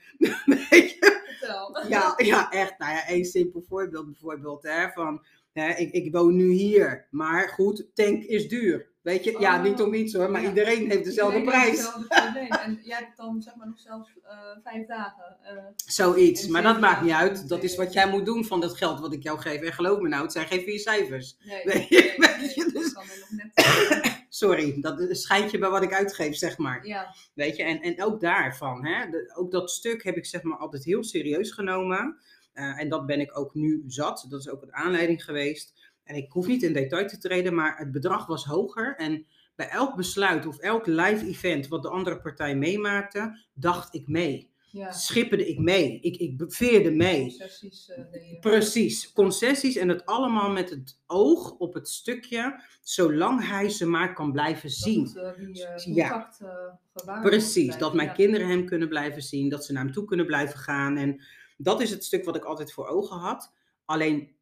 Weet 0.46 0.90
je? 0.90 1.22
Ja, 1.88 2.14
ja, 2.18 2.52
echt. 2.52 2.78
Nou 2.78 2.92
ja, 2.92 3.08
één 3.08 3.26
simpel 3.26 3.64
voorbeeld 3.68 4.06
bijvoorbeeld. 4.06 4.64
Hè, 4.64 4.90
van, 4.94 5.26
hè, 5.52 5.70
ik, 5.74 5.92
ik 5.92 6.12
woon 6.14 6.36
nu 6.36 6.52
hier, 6.52 7.08
maar 7.12 7.50
goed, 7.50 7.86
tank 7.94 8.24
is 8.24 8.48
duur. 8.48 8.92
Weet 9.04 9.24
je, 9.24 9.36
ja, 9.40 9.58
Oh, 9.58 9.64
niet 9.64 9.82
om 9.82 9.94
iets 9.94 10.14
hoor, 10.14 10.32
maar 10.32 10.42
ja. 10.42 10.48
iedereen 10.50 10.90
heeft 10.90 11.04
dezelfde 11.04 11.40
Iedereen 11.40 11.62
prijs. 11.62 11.92
En 12.64 12.80
jij 12.84 12.98
hebt 12.98 13.18
dan 13.18 13.42
zeg 13.42 13.56
maar 13.56 13.68
nog 13.68 13.80
zelfs 13.80 14.10
eh, 14.24 14.38
vijf 14.64 14.88
dagen. 14.88 15.38
eh, 15.44 15.64
Zoiets, 15.76 16.48
maar 16.48 16.62
dat 16.62 16.80
maakt 16.80 17.02
niet 17.02 17.12
uit. 17.12 17.50
Dat 17.50 17.64
is 17.64 17.76
wat 17.76 17.94
jij 17.94 18.10
moet 18.10 18.26
doen 18.26 18.46
van 18.46 18.62
dat 18.62 18.78
geld 18.78 19.00
wat 19.00 19.14
ik 19.14 19.24
jou 19.24 19.40
geef. 19.40 19.62
En 19.62 19.74
geloof 19.74 20.00
me 20.00 20.08
nou, 20.08 20.24
het 20.24 20.32
zijn 20.32 20.48
geen 20.48 20.62
vier 20.62 20.80
cijfers. 20.80 21.36
nee, 21.44 21.62
Weet 21.66 21.74
nee, 21.74 21.86
je, 21.90 22.14
nee, 22.18 22.30
weet 22.30 22.38
nee, 22.40 22.52
je, 22.56 22.64
dat 22.74 22.84
dus- 22.84 22.94
kan 22.94 23.04
er 23.04 23.20
nog 23.20 23.30
net. 23.32 24.22
Sorry, 24.30 24.82
dat 24.82 25.08
schijnt 25.18 25.52
je 25.52 25.58
bij 25.58 25.70
wat 25.70 25.84
ik 25.84 25.94
uitgeef, 25.94 26.36
zeg 26.36 26.58
maar. 26.58 26.88
ja, 26.88 27.16
Weet 27.34 27.56
je, 27.56 27.64
en, 27.64 27.82
en 27.82 28.04
ook 28.04 28.20
daarvan, 28.22 28.86
hè, 28.86 29.10
de- 29.10 29.34
ook 29.36 29.52
dat 29.52 29.72
stuk 29.72 30.04
heb 30.04 30.16
ik 30.18 30.26
zeg 30.26 30.42
maar 30.44 30.58
altijd 30.58 30.84
heel 30.84 31.04
serieus 31.04 31.52
genomen. 31.52 32.18
Eh, 32.54 32.80
en 32.80 32.90
dat 32.90 33.06
ben 33.06 33.20
ik 33.20 33.38
ook 33.38 33.54
nu 33.54 33.84
zat. 33.88 34.26
Dat 34.30 34.40
is 34.40 34.50
ook 34.50 34.62
een 34.62 34.74
aanleiding 34.74 35.24
geweest. 35.24 35.74
En 36.04 36.16
ik 36.16 36.32
hoef 36.32 36.48
niet 36.48 36.64
in 36.64 36.74
detail 36.74 37.08
te 37.08 37.18
treden, 37.18 37.56
maar 37.56 37.78
het 37.78 37.92
bedrag 37.92 38.26
was 38.26 38.46
hoger. 38.46 38.96
En 38.96 39.26
bij 39.56 39.68
elk 39.70 39.96
besluit 39.96 40.46
of 40.46 40.58
elk 40.58 40.86
live 40.88 41.26
event 41.28 41.68
wat 41.68 41.82
de 41.82 41.90
andere 41.90 42.22
partij 42.22 42.56
meemaakte, 42.56 43.40
dacht 43.54 43.94
ik 43.96 44.08
mee. 44.08 44.52
ja. 44.72 44.92
Schipperde 44.92 45.48
ik 45.48 45.60
mee. 45.60 46.00
Ik, 46.00 46.16
ik 46.18 46.44
veerde 46.48 46.92
mee. 46.92 47.22
Concessies 47.22 47.90
eh. 47.90 48.40
Precies, 48.40 49.12
concessies 49.12 49.76
en 49.76 49.90
het 49.90 50.06
allemaal 50.06 50.50
met 50.52 50.70
het 50.70 51.00
oog 51.08 51.52
op 51.52 51.74
het 51.74 51.90
stukje, 51.90 52.62
zolang 52.82 53.48
hij 53.48 53.70
ze 53.70 53.86
maar 53.86 54.14
kan 54.14 54.32
blijven 54.32 54.70
zien. 54.70 55.04
Dat 55.14 55.36
het, 55.36 55.60
eh, 55.62 55.76
die 55.78 55.94
Ja. 55.96 56.10
contact 56.10 57.22
Precies, 57.22 57.78
dat 57.78 57.94
mijn 57.94 58.08
Ja. 58.08 58.14
kinderen 58.14 58.48
hem 58.48 58.66
kunnen 58.66 58.90
blijven 58.90 59.22
zien, 59.22 59.50
dat 59.50 59.66
ze 59.66 59.74
naar 59.74 59.84
hem 59.84 59.92
toe 59.94 60.06
kunnen 60.06 60.26
blijven 60.26 60.60
gaan. 60.60 60.98
En 60.98 61.24
dat 61.58 61.82
is 61.82 61.90
het 61.90 62.04
stuk 62.04 62.26
wat 62.26 62.36
ik 62.36 62.44
altijd 62.44 62.74
voor 62.74 62.88
ogen 62.88 63.18
had. 63.18 63.54
Alleen 63.86 64.36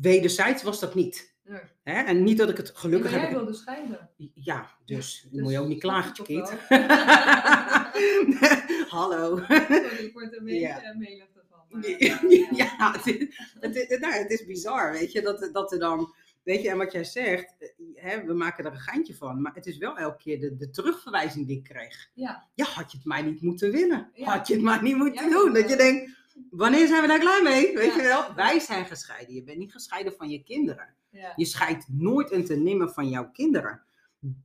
wederzijds 0.00 0.62
was 0.62 0.80
dat 0.80 0.94
niet. 0.94 1.36
Nee. 1.44 1.60
Hè? 1.82 2.02
En 2.02 2.22
niet 2.22 2.38
dat 2.38 2.48
ik 2.50 2.56
het 2.56 2.66
Ja, 2.66 2.72
gelukkig 2.80 3.10
maar 3.10 3.20
jij 3.20 3.28
heb. 3.28 3.38
wilde 3.38 3.54
scheiden. 3.54 4.10
Ja, 4.34 4.70
dus, 4.84 5.26
Dus 5.30 5.40
moet 5.42 5.52
je 5.52 5.58
ook 5.58 5.68
niet 5.68 5.80
snap 5.80 5.92
klagen, 5.92 6.24
kind. 6.24 6.52
Hallo. 8.88 9.36
Sorry, 9.36 10.04
ik 10.04 10.10
word 10.12 10.36
een 10.36 10.44
beetje 10.44 10.60
Ja. 10.60 10.80
ja. 10.82 10.94
melig 10.96 11.26
ervan. 11.36 11.58
maar, 11.68 11.82
eh, 11.84 12.50
Ja, 12.50 12.74
ja, 12.78 12.92
het, 12.92 13.06
is, 13.06 13.36
het, 13.60 13.76
is, 13.76 13.98
nou, 13.98 14.12
het 14.14 14.30
is 14.30 14.46
bizar, 14.46 14.92
weet 14.92 15.12
je, 15.12 15.20
dat, 15.22 15.48
dat 15.52 15.72
er 15.72 15.78
dan, 15.78 16.14
weet 16.42 16.62
je, 16.62 16.70
en 16.70 16.76
wat 16.76 16.92
jij 16.92 17.04
zegt, 17.04 17.54
eh, 17.58 17.68
hè, 17.94 18.24
we 18.24 18.32
maken 18.34 18.64
er 18.64 18.72
een 18.72 18.78
geintje 18.78 19.14
van, 19.14 19.40
maar 19.42 19.54
het 19.54 19.66
is 19.66 19.78
wel 19.78 19.96
elke 19.96 20.22
keer 20.22 20.40
de, 20.40 20.56
de 20.56 20.70
terugverwijzing 20.70 21.46
die 21.46 21.56
ik 21.58 21.64
kreeg. 21.64 22.10
Ja. 22.14 22.48
Ja, 22.54 22.64
had 22.64 22.92
je 22.92 22.96
het 22.98 23.06
mij 23.06 23.22
niet 23.22 23.42
moeten 23.42 23.70
winnen? 23.70 24.10
Ja. 24.14 24.24
Had 24.24 24.46
je 24.46 24.54
het 24.54 24.62
maar 24.62 24.82
niet 24.82 24.96
moeten 24.96 25.24
Ja, 25.24 25.30
doen? 25.30 25.52
Dat 25.52 25.62
ja. 25.62 25.68
je 25.70 25.76
denkt, 25.76 26.16
wanneer 26.50 26.86
zijn 26.86 27.02
we 27.02 27.08
daar 27.08 27.18
klaar 27.18 27.42
mee? 27.42 27.74
Weet 27.74 27.94
Ja. 27.94 27.96
je 28.00 28.06
wel? 28.06 28.34
Wij 28.34 28.58
zijn 28.60 28.84
gescheiden, 28.84 29.34
je 29.34 29.42
bent 29.42 29.58
niet 29.58 29.72
gescheiden 29.72 30.12
van 30.12 30.28
je 30.28 30.42
kinderen. 30.42 30.94
Ja. 31.10 31.32
Je 31.36 31.44
scheidt 31.44 31.86
nooit 31.88 32.30
en 32.30 32.44
te 32.44 32.56
nimmer 32.56 32.88
van 32.88 33.08
jouw 33.08 33.30
kinderen. 33.30 33.82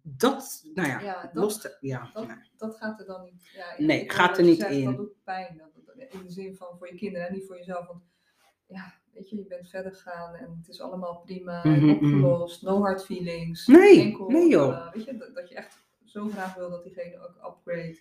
Dat, 0.02 0.64
nou 0.74 0.88
ja, 0.88 1.00
Ja, 1.00 1.30
dat- 1.34 1.78
ja, 1.82 2.10
dat- 2.14 2.28
Dat 2.58 2.76
gaat 2.78 3.00
er 3.00 3.06
dan 3.06 3.24
niet. 3.24 3.50
Ja, 3.56 3.66
Nee, 3.86 4.10
gaat 4.10 4.38
er 4.38 4.44
niet 4.44 4.60
zegt, 4.60 4.72
in. 4.72 4.86
Dat 4.86 4.98
doet 4.98 5.24
pijn. 5.24 5.62
In 6.10 6.24
de 6.24 6.32
zin 6.32 6.56
van 6.56 6.68
voor 6.78 6.88
je 6.88 6.96
kinderen 6.96 7.28
en 7.28 7.34
niet 7.34 7.46
voor 7.48 7.58
jezelf. 7.58 7.88
Want 7.88 8.02
ja, 8.68 8.94
weet 9.14 9.30
je, 9.30 9.36
je 9.36 9.46
bent 9.46 9.70
verder 9.70 9.92
gegaan 9.94 10.36
en 10.36 10.56
het 10.60 10.68
is 10.70 10.82
allemaal 10.82 11.22
prima, 11.26 11.68
Mhm, 11.68 11.90
opgelost, 11.90 12.62
no 12.62 12.82
hard 12.82 13.06
feelings. 13.06 13.68
Nee, 13.68 14.02
Enkel, 14.02 14.28
nee, 14.30 14.48
joh. 14.50 14.94
weet 14.94 15.04
je, 15.04 15.18
dat, 15.18 15.36
dat 15.36 15.50
je 15.50 15.56
echt 15.56 15.78
zo 16.06 16.28
graag 16.28 16.56
wil 16.56 16.70
dat 16.70 16.84
diegene 16.84 17.20
ook 17.20 17.56
upgrade. 17.56 18.00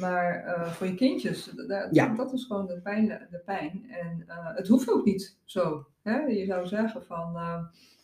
Maar 0.00 0.44
eh, 0.44 0.72
voor 0.72 0.86
je 0.86 0.94
kindjes, 0.94 1.42
d- 1.44 1.68
d- 1.68 1.88
Ja. 1.90 2.14
dat 2.14 2.32
is 2.32 2.44
gewoon 2.44 2.66
de 2.66 2.80
pijn. 2.80 3.06
De 3.30 3.42
pijn. 3.44 3.84
En 3.90 4.24
eh, 4.26 4.54
het 4.56 4.68
hoeft 4.68 4.90
ook 4.92 5.04
niet 5.04 5.36
zo. 5.44 5.86
Hè? 6.02 6.16
Je 6.18 6.44
zou 6.44 6.66
zeggen 6.66 7.02
van, 7.04 7.36
eh, 7.36 7.62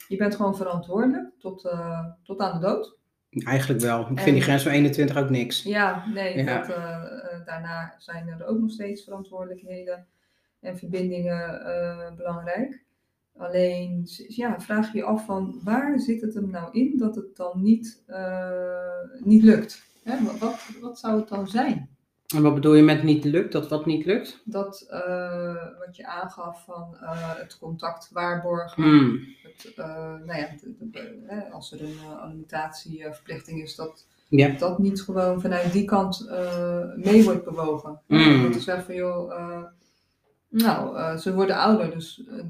je 0.08 0.16
bent 0.16 0.34
gewoon 0.36 0.56
verantwoordelijk 0.56 1.30
tot, 1.38 1.74
tot 2.22 2.40
aan 2.40 2.60
de 2.60 2.66
dood. 2.66 2.96
eigenlijk 3.30 3.80
wel. 3.80 4.00
Ik 4.00 4.08
En- 4.08 4.16
vind 4.18 4.34
die 4.34 4.44
grens 4.44 4.62
van 4.62 4.72
21 4.72 5.16
ook 5.16 5.30
niks. 5.30 5.62
Ja, 5.62 6.06
nee, 6.14 6.36
Ja. 6.44 6.58
Dat, 6.58 6.76
daarna 7.46 7.94
zijn 7.98 8.28
er 8.28 8.46
ook 8.46 8.58
nog 8.58 8.70
steeds 8.70 9.04
verantwoordelijkheden 9.04 10.06
en 10.60 10.78
verbindingen 10.78 12.14
belangrijk. 12.16 12.84
Alleen 13.36 14.02
ja, 14.28 14.60
vraag 14.60 14.92
je 14.92 14.98
je 14.98 15.04
af 15.04 15.24
van 15.24 15.60
waar 15.64 15.98
zit 16.00 16.20
het 16.20 16.34
hem 16.34 16.50
nou 16.50 16.72
in 16.72 16.98
dat 16.98 17.14
het 17.14 17.36
dan 17.36 17.62
niet, 17.62 18.04
niet 19.24 19.42
lukt? 19.42 19.82
Hè, 20.04 20.38
wat, 20.38 20.68
wat 20.80 20.98
zou 20.98 21.20
het 21.20 21.28
dan 21.28 21.48
zijn? 21.48 21.91
En 22.34 22.42
wat 22.42 22.54
bedoel 22.54 22.74
je 22.74 22.82
met 22.82 23.02
niet 23.02 23.24
lukt? 23.24 23.52
Dat 23.52 23.68
wat 23.68 23.86
niet 23.86 24.04
lukt? 24.04 24.40
Dat 24.44 24.86
eh, 24.90 25.66
wat 25.86 25.96
je 25.96 26.06
aangaf 26.06 26.64
van 26.64 26.96
eh, 27.00 27.30
het 27.36 27.58
contact 27.58 28.08
waarborgen. 28.12 28.82
Hmm. 28.82 29.18
Het, 29.42 29.72
eh, 29.76 29.86
nou 30.24 30.38
ja, 30.38 30.48
de- 30.60 30.90
de- 30.90 31.48
als 31.50 31.72
er 31.72 31.82
een 31.82 31.98
alimentatieverplichting 32.20 33.62
is, 33.62 33.74
dat 33.74 34.06
Ja. 34.28 34.48
dat 34.48 34.78
niet 34.78 35.02
gewoon 35.02 35.40
vanuit 35.40 35.72
die 35.72 35.84
kant 35.84 36.26
mee 36.96 37.24
wordt 37.24 37.44
bewogen. 37.44 38.00
Mm. 38.06 38.42
Dat 38.42 38.52
te 38.52 38.60
zeggen 38.60 38.84
van 38.84 38.94
joh, 38.94 39.62
nou, 40.48 41.16
ze 41.18 41.34
worden 41.34 41.56
ouder, 41.56 41.90
dus 41.90 42.22
de, 42.26 42.44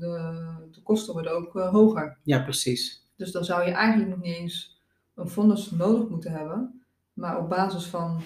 de 0.73 0.83
kosten 0.83 1.13
worden 1.13 1.33
ook 1.37 1.53
hoger. 1.53 2.17
ja, 2.23 2.43
precies. 2.43 3.07
Dus 3.17 3.33
dan 3.33 3.45
zou 3.45 3.65
je 3.67 3.71
eigenlijk 3.73 4.11
nog 4.11 4.21
niet 4.21 4.35
eens 4.37 4.81
een 5.15 5.29
vonnis 5.29 5.71
nodig 5.71 6.09
moeten 6.09 6.31
hebben. 6.33 6.83
Maar 7.13 7.39
op 7.39 7.49
basis 7.49 7.85
van, 7.87 8.21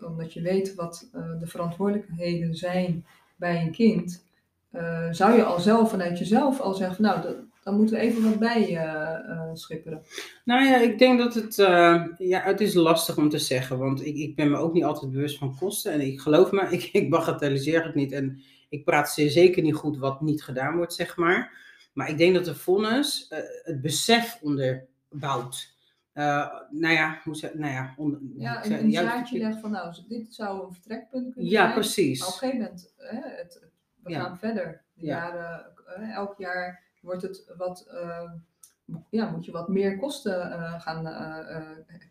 omdat 0.00 0.32
je 0.32 0.40
weet 0.40 0.74
wat 0.74 1.08
eh, 1.12 1.38
de 1.40 1.46
verantwoordelijkheden 1.46 2.54
zijn 2.54 3.06
bij 3.36 3.62
een 3.62 3.72
kind, 3.72 4.24
eh, 4.70 5.06
zou 5.10 5.36
je 5.36 5.44
al 5.44 5.60
zelf 5.60 5.90
vanuit 5.90 6.18
jezelf 6.18 6.60
al 6.60 6.74
zeggen 6.74 7.02
nou, 7.02 7.36
dan 7.62 7.76
moeten 7.76 7.96
we 7.96 8.02
even 8.02 8.22
wat 8.22 8.38
bij 8.38 8.76
eh, 8.76 9.50
schipperen. 9.52 10.02
Nou 10.44 10.64
ja, 10.64 10.76
ik 10.76 10.98
denk 10.98 11.18
dat 11.18 11.34
het, 11.34 11.54
ja, 12.18 12.40
het 12.40 12.60
is 12.60 12.74
lastig 12.74 13.16
om 13.16 13.28
te 13.28 13.38
zeggen, 13.38 13.78
want 13.78 14.06
ik, 14.06 14.16
ik 14.16 14.36
ben 14.36 14.50
me 14.50 14.56
ook 14.56 14.72
niet 14.72 14.84
altijd 14.84 15.12
bewust 15.12 15.38
van 15.38 15.56
kosten. 15.58 15.92
En 15.92 16.00
ik 16.00 16.20
geloof 16.20 16.50
me, 16.50 16.68
ik, 16.78 16.88
ik 16.92 17.10
bagatelliseer 17.10 17.84
het 17.84 17.94
niet 17.94 18.12
en 18.12 18.42
ik 18.68 18.84
praat 18.84 19.10
zeer 19.10 19.30
zeker 19.30 19.62
niet 19.62 19.74
goed 19.74 19.98
wat 19.98 20.20
niet 20.20 20.44
gedaan 20.44 20.76
wordt, 20.76 20.94
zeg 20.94 21.16
maar. 21.16 21.62
Maar 21.92 22.08
ik 22.08 22.18
denk 22.18 22.34
dat 22.34 22.44
de 22.44 22.54
vonnis 22.54 23.26
het 23.62 23.80
besef 23.80 24.38
onderbouwt. 24.42 25.73
Eh, 26.14 26.50
nou 26.70 26.94
ja, 26.94 27.20
hoe 27.24 27.34
zeg, 27.36 27.54
nou 27.54 27.72
ja, 27.72 27.94
Ja, 28.38 28.64
een, 28.64 28.72
een 28.72 28.90
ja, 28.90 29.02
zaadje 29.02 29.58
van 29.60 29.70
nou, 29.70 29.94
dit 30.08 30.34
zou 30.34 30.66
een 30.66 30.72
vertrekpunt 30.72 31.32
kunnen 31.32 31.50
Ja, 31.50 31.62
zijn. 31.62 31.74
precies. 31.74 32.18
Maar 32.20 32.28
op 32.28 32.34
een 32.34 32.38
gegeven 32.38 32.60
moment, 32.64 32.94
hè, 32.96 33.16
het, 33.16 33.54
het- 33.54 33.72
we 34.02 34.10
Ja. 34.10 34.20
gaan 34.20 34.38
verder. 34.38 34.82
De 34.94 35.06
Ja. 35.06 35.16
jaren, 35.16 35.66
eh, 35.96 36.14
elk 36.14 36.34
jaar 36.38 36.82
wordt 37.00 37.22
het 37.22 37.52
wat, 37.56 37.86
eh, 37.90 38.30
ja, 39.10 39.30
moet 39.30 39.44
je 39.44 39.52
wat 39.52 39.68
meer 39.68 39.96
kosten 39.98 40.50
gaan, 40.80 41.06
eh, 41.06 41.60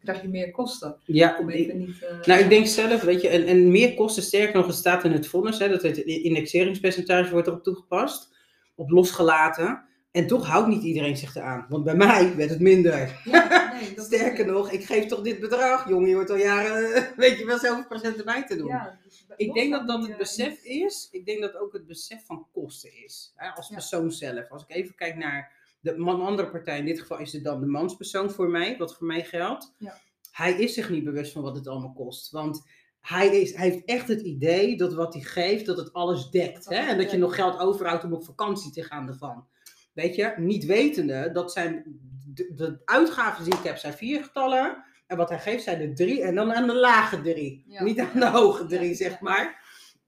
krijg 0.04 0.22
je 0.22 0.28
meer 0.28 0.52
kosten. 0.52 0.96
Ja, 1.06 1.38
Om 1.40 1.50
even 1.50 1.78
niet, 1.78 2.06
Nou, 2.26 2.42
ik 2.42 2.50
denk 2.50 2.66
zelf, 2.68 3.02
weet 3.02 3.22
je, 3.22 3.30
en, 3.30 3.46
en 3.46 3.72
meer 3.72 3.94
kosten, 3.94 4.24
sterker 4.24 4.56
nog, 4.56 4.66
het 4.68 4.76
staat 4.76 5.04
in 5.04 5.12
het 5.12 5.28
vonnis, 5.28 5.60
hè, 5.60 5.70
dat 5.70 5.82
het 5.82 5.98
indexeringspercentage 5.98 7.32
wordt 7.32 7.48
erop 7.48 7.64
toegepast, 7.64 8.36
op 8.76 8.90
losgelaten. 8.90 9.84
En 10.14 10.28
toch 10.28 10.48
houdt 10.48 10.68
niet 10.68 10.84
iedereen 10.84 11.18
zich 11.18 11.36
eraan. 11.36 11.66
Want 11.70 11.84
bij 11.84 11.96
mij 11.96 12.36
werd 12.36 12.50
het 12.50 12.60
minder. 12.60 13.22
Ja, 13.24 13.74
nee, 13.74 13.94
dat 13.96 14.06
Sterker 14.14 14.46
nog, 14.46 14.72
ik 14.72 14.86
geef 14.86 15.06
toch 15.06 15.22
dit 15.22 15.40
bedrag. 15.40 15.90
Jongen, 15.90 16.10
je 16.10 16.16
hoort 16.16 16.30
al 16.30 16.36
jaren, 16.36 16.92
weet 17.16 17.38
je 17.40 17.46
wel, 17.46 17.58
zoveel 17.58 17.86
procent 17.86 18.18
erbij 18.18 18.46
te 18.46 18.56
doen. 18.56 18.68
Ja, 18.68 19.00
dus 19.04 19.26
Ik 19.38 19.48
los 19.48 19.56
denk 19.56 19.72
dat 19.72 19.88
dat 19.88 20.08
het 20.08 20.18
besef 20.18 20.64
is. 20.64 21.08
Ik 21.12 21.26
denk 21.26 21.42
dat 21.42 21.56
ook 21.58 21.74
het 21.74 21.86
besef 21.88 22.26
van 22.26 22.48
kosten 22.52 23.04
is. 23.04 23.34
Hè, 23.36 23.50
als 23.50 23.68
Ja. 23.68 23.74
persoon 23.76 24.12
zelf. 24.12 24.50
Als 24.50 24.64
ik 24.68 24.76
even 24.76 24.96
kijk 24.96 25.16
naar 25.16 25.52
de 25.80 25.98
man, 25.98 26.22
andere 26.22 26.50
partij, 26.50 26.78
in 26.78 26.86
dit 26.86 27.00
geval 27.00 27.20
is 27.20 27.34
het 27.34 27.44
dan 27.44 27.60
de 27.60 27.66
manspersoon 27.66 28.32
voor 28.32 28.50
mij, 28.50 28.78
wat 28.78 28.96
voor 28.98 29.08
mij 29.08 29.24
geldt. 29.24 29.74
Ja. 29.78 29.98
Hij 30.32 30.54
is 30.54 30.74
zich 30.74 30.90
niet 30.90 31.04
bewust 31.04 31.32
van 31.32 31.42
wat 31.42 31.56
het 31.56 31.68
allemaal 31.68 31.94
kost. 31.94 32.32
Want 32.32 32.64
hij, 33.00 33.28
is, 33.28 33.56
hij 33.56 33.70
heeft 33.70 33.86
echt 33.86 34.08
het 34.08 34.22
idee 34.22 34.78
dat 34.78 34.94
wat 34.94 35.14
hij 35.14 35.24
geeft, 35.24 35.66
dat 35.66 35.78
het 35.78 35.94
alles 35.94 36.30
dekt. 36.30 36.66
Hè? 36.66 36.76
En 36.76 36.98
dat 36.98 37.12
je 37.12 37.18
nog 37.18 37.36
geld 37.36 37.60
overhoudt 37.60 38.04
om 38.04 38.14
op 38.14 38.26
vakantie 38.26 38.72
te 38.72 38.84
gaan 38.84 39.08
ervan. 39.08 39.48
Weet 39.94 40.16
je, 40.16 40.34
niet 40.38 40.66
wetende, 40.66 41.32
dat 41.32 41.52
zijn 41.52 42.00
de, 42.34 42.54
de 42.56 42.82
uitgaven 42.86 43.44
die 43.44 43.54
ik 43.54 43.64
heb 43.64 43.78
zijn 43.78 43.94
vier 43.94 44.24
getallen. 44.24 44.84
En 45.08 45.18
wat 45.18 45.30
hij 45.30 45.40
geeft 45.40 45.64
zijn 45.64 45.82
er 45.82 45.96
drie. 45.96 46.22
En 46.24 46.36
dan 46.36 46.54
aan 46.54 46.68
de 46.68 46.76
lage 46.76 47.22
drie. 47.22 47.64
Ja. 47.68 47.84
Niet 47.84 48.00
aan 48.00 48.20
de 48.20 48.30
hoge 48.30 48.66
drie, 48.66 48.90
Ja, 48.90 48.96
zeg 48.96 49.20
maar. 49.20 49.62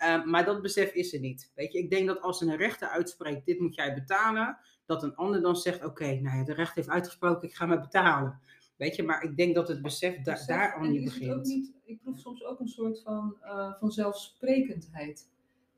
Uh, 0.04 0.26
maar 0.26 0.46
dat 0.46 0.62
besef 0.62 0.94
is 0.94 1.14
er 1.14 1.20
niet. 1.20 1.52
Weet 1.56 1.74
je, 1.74 1.80
ik 1.80 1.90
denk 1.90 2.08
dat 2.08 2.22
als 2.22 2.42
een 2.42 2.56
rechter 2.58 2.88
uitspreekt, 2.88 3.46
dit 3.46 3.60
moet 3.60 3.76
jij 3.76 3.94
betalen, 3.94 4.58
dat 4.86 5.04
een 5.04 5.16
ander 5.16 5.42
dan 5.42 5.56
zegt, 5.56 5.86
oké, 5.86 6.06
nou 6.06 6.38
ja, 6.38 6.44
de 6.44 6.54
rechter 6.54 6.76
heeft 6.76 6.90
uitgesproken, 6.90 7.48
ik 7.48 7.56
ga 7.56 7.66
maar 7.66 7.80
betalen. 7.82 8.40
Weet 8.78 8.96
je, 8.96 9.04
maar 9.04 9.24
ik 9.24 9.38
denk 9.38 9.56
dat 9.56 9.68
het 9.68 9.82
besef 9.82 10.16
da 10.22 10.32
besef. 10.32 10.48
daar 10.48 10.74
al 10.74 10.84
En 10.84 10.92
niet 10.92 11.00
ook 11.00 11.06
begint. 11.20 11.46
niet, 11.46 11.74
ik 11.84 12.02
proef 12.02 12.20
soms 12.20 12.44
ook 12.44 12.60
een 12.60 12.68
soort 12.68 13.02
van, 13.02 13.36
eh, 13.42 13.74
van 13.80 13.92
zelfsprekendheid. 13.92 15.30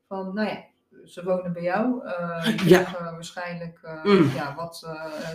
van, 0.06 0.34
nou 0.34 0.48
ja, 0.48 0.64
ze 1.04 1.24
wonen 1.24 1.52
bij 1.52 1.62
jou. 1.62 2.04
Uh, 2.06 2.44
die 2.44 2.52
Ja. 2.68 2.82
krijgen 2.82 3.04
waarschijnlijk 3.04 3.80
uh, 3.84 4.04
Mm. 4.04 4.30
ja, 4.34 4.54
wat 4.54 4.88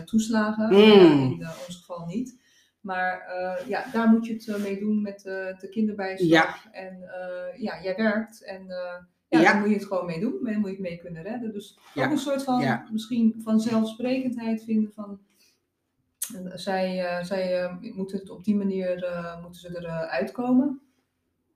toeslagen. 0.05 0.67
Mm. 0.69 1.31
In 1.31 1.47
ons 1.67 1.77
geval 1.77 2.05
niet. 2.05 2.41
Maar 2.81 3.27
uh, 3.39 3.67
ja, 3.67 3.85
daar 3.91 4.07
moet 4.07 4.25
je 4.25 4.33
het 4.33 4.57
mee 4.61 4.79
doen 4.79 5.01
met 5.01 5.25
uh, 5.25 5.57
de 5.59 5.69
kinderbijslag. 5.71 6.63
Ja. 6.63 6.71
En 6.71 6.97
uh, 7.01 7.61
ja, 7.61 7.81
jij 7.81 7.95
werkt 7.95 8.43
en 8.43 8.65
ja, 8.67 9.39
Ja. 9.39 9.41
daar 9.51 9.59
moet 9.59 9.69
je 9.69 9.75
het 9.75 9.85
gewoon 9.85 10.05
mee 10.05 10.19
doen. 10.19 10.39
Daar 10.43 10.53
moet 10.59 10.69
je 10.69 10.75
het 10.75 10.81
mee 10.81 10.97
kunnen 10.97 11.23
redden. 11.23 11.51
Dus 11.53 11.77
Ja. 11.93 12.05
ook 12.05 12.11
een 12.11 12.17
soort 12.17 12.43
van, 12.43 12.81
misschien 12.91 13.39
van 13.43 13.59
zelfsprekendheid 13.59 14.63
vinden 14.63 14.91
van... 14.93 15.19
eh, 16.35 16.51
zij, 16.55 17.19
zij 17.25 17.69
moeten 17.79 18.17
het 18.19 18.29
op 18.29 18.43
die 18.43 18.55
manier 18.55 19.05
moeten 19.41 19.61
ze 19.61 19.77
eruit 19.77 20.09
uitkomen. 20.09 20.81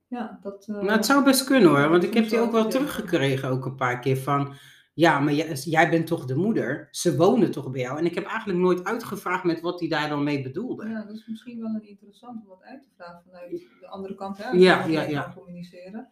Ja, 0.08 0.38
dat... 0.42 0.66
Uh, 0.70 0.82
Maar 0.82 0.96
het 0.96 1.06
zou 1.06 1.24
best 1.24 1.44
kunnen 1.44 1.68
hoor, 1.70 1.88
want 1.88 2.02
ik 2.02 2.14
heb 2.14 2.28
die 2.28 2.40
ook 2.40 2.52
wel 2.52 2.68
teruggekregen 2.68 3.48
ook 3.48 3.64
een 3.64 3.74
paar 3.74 3.98
keer 3.98 4.16
van... 4.16 4.54
Ja, 4.94 5.18
maar 5.20 5.32
jij, 5.32 5.54
jij 5.54 5.90
bent 5.90 6.06
toch 6.06 6.24
de 6.24 6.34
moeder? 6.36 6.88
Ze 6.90 7.16
wonen 7.16 7.50
toch 7.50 7.70
bij 7.70 7.80
jou? 7.80 7.98
En 7.98 8.04
ik 8.04 8.14
heb 8.14 8.24
eigenlijk 8.24 8.58
nooit 8.58 8.84
uitgevraagd 8.84 9.44
met 9.44 9.60
wat 9.60 9.80
hij 9.80 9.88
daar 9.88 10.08
dan 10.08 10.24
mee 10.24 10.42
bedoelde. 10.42 10.88
Ja, 10.88 11.02
dat 11.02 11.16
is 11.16 11.26
misschien 11.26 11.60
wel 11.60 11.74
een 11.74 11.88
interessant 11.88 12.40
om 12.42 12.48
wat 12.48 12.62
uit 12.62 12.82
te 12.82 12.88
vragen 12.96 13.22
vanuit 13.24 13.50
de 13.80 13.88
andere 13.88 14.14
kant. 14.14 14.38
Hè, 14.38 14.50
Ja, 14.50 14.84
ja, 14.84 15.02
ja. 15.02 15.32
communiceren. 15.36 16.08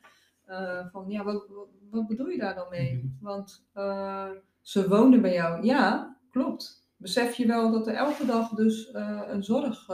Uh, 0.49 0.87
van 0.93 1.05
ja, 1.09 1.25
wat, 1.25 1.47
wat, 1.49 1.69
wat, 1.91 2.07
bedoel 2.07 2.29
je 2.29 2.39
daar 2.39 2.55
dan 2.55 2.67
mee? 2.71 2.95
Mhm. 2.95 3.25
Want 3.25 3.67
uh, 3.75 4.29
ze 4.61 4.89
wonen 4.89 5.21
bij 5.21 5.33
jou. 5.33 5.65
Ja, 5.65 6.17
klopt. 6.31 6.87
Besef 6.97 7.35
je 7.35 7.47
wel 7.47 7.73
dat 7.73 7.87
er 7.87 7.95
elke 7.95 8.27
dag 8.27 8.49
dus 8.49 8.89
een 9.29 9.45
zorg 9.45 9.89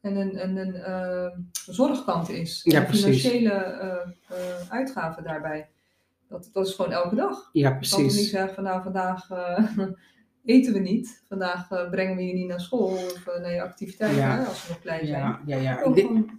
en 0.00 0.16
een, 0.16 0.42
een, 0.42 0.56
een 0.56 0.74
uh, 0.74 1.38
zorgkant 1.74 2.28
is. 2.30 2.60
Ja, 2.64 2.78
en 2.80 2.86
precies. 2.86 3.04
financiële 3.22 3.78
uh, 4.30 4.36
uitgaven 4.68 5.24
daarbij. 5.24 5.68
Dat, 6.28 6.50
dat 6.52 6.66
is 6.66 6.74
gewoon 6.74 6.92
elke 6.92 7.14
dag. 7.14 7.50
Ja, 7.52 7.68
Je 7.80 7.88
kan 7.88 8.02
niet 8.02 8.10
precies. 8.12 8.30
zeggen 8.30 8.54
van 8.54 8.64
nou 8.64 8.82
vandaag 8.82 9.28
eten 10.44 10.72
we 10.72 10.78
niet. 10.78 11.22
Vandaag 11.28 11.68
brengen 11.90 12.16
we 12.16 12.26
je 12.26 12.32
niet 12.32 12.46
naar 12.48 12.60
school 12.60 12.86
of 12.92 13.24
naar 13.40 13.52
je 13.54 13.62
activiteiten 13.62 14.20
Ja. 14.20 14.38
hè, 14.38 14.44
als 14.44 14.60
ze 14.62 14.68
nog 14.68 14.80
klein 14.80 15.06
zijn. 15.06 15.38
Ja, 15.46 15.56
ja, 15.56 15.84
Ik 15.84 15.94
denk, 15.94 16.30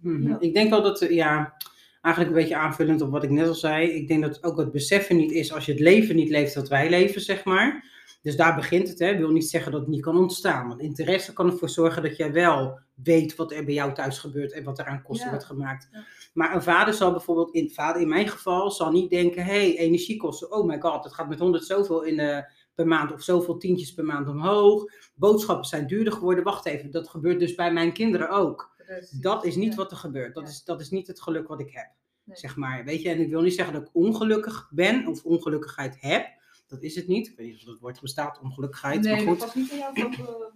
Mhm. 0.00 0.28
Ja. 0.28 0.36
ik 0.40 0.54
denk 0.54 0.70
wel 0.70 0.82
dat, 0.82 1.00
eh, 1.02 1.10
ja, 1.10 1.54
eigenlijk 2.02 2.34
een 2.36 2.42
beetje 2.42 2.56
aanvullend 2.56 3.00
op 3.00 3.10
wat 3.10 3.22
ik 3.24 3.30
net 3.30 3.48
al 3.48 3.54
zei. 3.54 3.88
Ik 3.90 4.08
denk 4.08 4.22
dat 4.22 4.44
ook 4.44 4.58
het 4.58 4.72
beseffen 4.72 5.16
niet 5.16 5.32
is 5.32 5.52
als 5.52 5.64
je 5.66 5.72
het 5.72 5.80
leven 5.80 6.16
niet 6.16 6.28
leeft 6.30 6.54
dat 6.54 6.68
wij 6.68 6.90
leven, 6.90 7.20
zeg 7.20 7.44
maar. 7.44 7.84
Dus 8.26 8.36
daar 8.36 8.54
begint 8.54 8.88
het, 8.88 8.98
hè. 8.98 9.10
Ik 9.10 9.18
wil 9.18 9.30
niet 9.30 9.48
zeggen 9.50 9.72
dat 9.72 9.80
het 9.80 9.90
niet 9.90 10.02
kan 10.02 10.16
ontstaan. 10.18 10.68
Want 10.68 10.80
interesse 10.80 11.32
kan 11.32 11.46
ervoor 11.50 11.68
zorgen 11.68 12.02
dat 12.02 12.16
jij 12.16 12.32
wel 12.32 12.78
weet 12.94 13.36
wat 13.36 13.52
er 13.52 13.64
bij 13.64 13.74
jou 13.74 13.92
thuis 13.94 14.18
gebeurt 14.18 14.52
en 14.52 14.64
wat 14.64 14.78
er 14.78 14.84
aan 14.86 15.02
kosten 15.02 15.24
Ja. 15.24 15.30
wordt 15.30 15.46
gemaakt. 15.46 15.88
Ja. 15.92 16.04
Maar 16.34 16.54
een 16.54 16.62
vader 16.62 16.94
zal 16.94 17.10
bijvoorbeeld, 17.10 17.54
in, 17.54 17.70
vader 17.70 18.02
in 18.02 18.08
mijn 18.08 18.28
geval, 18.28 18.70
zal 18.70 18.90
niet 18.92 19.10
denken, 19.10 19.44
hé, 19.44 19.52
hey, 19.52 19.76
energiekosten, 19.76 20.52
oh 20.52 20.66
my 20.66 20.80
god, 20.80 21.04
het 21.04 21.14
gaat 21.14 21.28
met 21.28 21.38
100 21.38 21.64
zoveel 21.64 22.02
in, 22.02 22.18
eh, 22.18 22.42
per 22.74 22.86
maand 22.86 23.12
of 23.12 23.22
zoveel 23.22 23.56
tientjes 23.56 23.94
per 23.94 24.04
maand 24.04 24.28
omhoog. 24.28 24.84
Boodschappen 25.14 25.66
zijn 25.66 25.86
duurder 25.86 26.12
geworden. 26.12 26.44
Wacht 26.44 26.66
even, 26.66 26.90
dat 26.90 27.08
gebeurt 27.08 27.38
dus 27.38 27.54
bij 27.54 27.72
mijn 27.72 27.92
kinderen 27.92 28.30
ook. 28.30 28.74
Precies. 28.76 29.10
Dat 29.10 29.44
is 29.44 29.56
niet 29.56 29.70
Ja. 29.72 29.76
wat 29.76 29.90
er 29.90 29.96
gebeurt. 29.96 30.34
Dat, 30.34 30.48
is, 30.48 30.64
dat 30.64 30.80
is 30.80 30.90
niet 30.90 31.06
het 31.06 31.20
geluk 31.20 31.48
wat 31.48 31.60
ik 31.60 31.70
heb. 31.70 31.88
Nee. 32.24 32.36
Zeg 32.36 32.56
maar. 32.56 32.84
Weet 32.84 33.02
je, 33.02 33.08
en 33.08 33.20
ik 33.20 33.30
wil 33.30 33.42
niet 33.42 33.54
zeggen 33.54 33.74
dat 33.74 33.82
ik 33.82 33.88
ongelukkig 33.92 34.68
ben 34.70 35.06
of 35.06 35.24
ongelukkigheid 35.24 35.96
heb. 36.00 36.26
Dat 36.68 36.82
is 36.82 36.94
het 36.94 37.06
niet. 37.06 37.26
Ik 37.28 37.36
weet 37.36 37.46
niet 37.46 37.56
of 37.56 37.64
dat 37.64 37.78
woord 37.80 38.00
bestaat, 38.00 38.40
ongelukkigheid. 38.42 39.00
Nee, 39.00 39.14
maar 39.14 39.24
dat 39.24 39.28
goed. 39.28 39.38
was 39.44 39.54
niet 39.54 39.70
in 39.70 39.78
jouw 39.78 39.92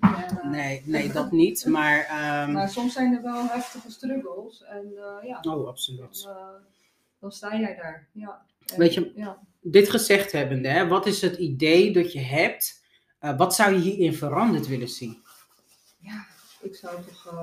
eh. 0.00 0.50
Nee, 0.50 0.82
nee, 0.84 1.12
dat 1.12 1.30
niet. 1.32 1.64
Maar, 1.76 1.98
ehm, 2.04 2.52
Maar 2.52 2.68
soms 2.68 2.92
zijn 2.92 3.14
er 3.14 3.22
wel 3.22 3.46
heftige 3.46 3.90
struggles. 3.90 4.62
En 4.64 4.84
eh, 4.96 5.28
ja, 5.28 5.36
oh, 5.36 5.42
dan, 5.42 5.66
absoluut. 5.66 6.24
eh, 6.28 6.36
dan 7.20 7.32
sta 7.32 7.56
jij 7.58 7.76
daar. 7.76 8.08
Ja. 8.12 8.42
En, 8.72 8.78
Weet 8.78 8.94
je- 8.94 9.12
Ja. 9.14 9.38
Dit 9.62 9.90
gezegd 9.90 10.32
hebbende, 10.32 10.68
hè, 10.68 10.88
wat 10.88 11.06
is 11.06 11.20
het 11.20 11.36
idee 11.36 11.92
dat 11.92 12.12
je 12.12 12.20
hebt? 12.20 12.84
Wat 13.36 13.54
zou 13.54 13.72
je 13.72 13.78
hierin 13.80 14.14
veranderd 14.14 14.66
willen 14.66 14.88
zien? 14.88 15.22
ja, 15.98 16.26
ik 16.60 16.74
zou 16.74 16.96
toch, 17.02 17.34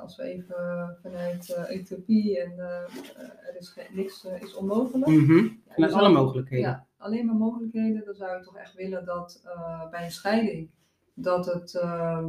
als 0.00 0.16
we 0.16 0.22
even 0.22 0.98
vanuit 1.02 1.50
eh, 1.54 1.76
utopie 1.76 2.40
en 2.40 2.58
er 2.58 3.56
is 3.58 3.74
niks 3.90 4.24
is 4.40 4.54
onmogelijk. 4.54 5.10
Ja, 5.10 5.74
Met 5.76 5.90
je 5.90 5.96
alle 5.96 6.08
mogelijkheden. 6.08 6.68
Ja, 6.68 6.86
alleen 7.04 7.26
maar 7.26 7.34
mogelijkheden. 7.34 8.02
Dan 8.04 8.14
zou 8.14 8.36
ik 8.36 8.42
toch 8.44 8.56
echt 8.56 8.74
willen 8.74 9.04
dat 9.04 9.40
eh, 9.44 9.90
bij 9.90 10.04
een 10.04 10.10
scheiding, 10.10 10.68
dat 11.14 11.46
het, 11.46 11.74
eh, 11.74 12.24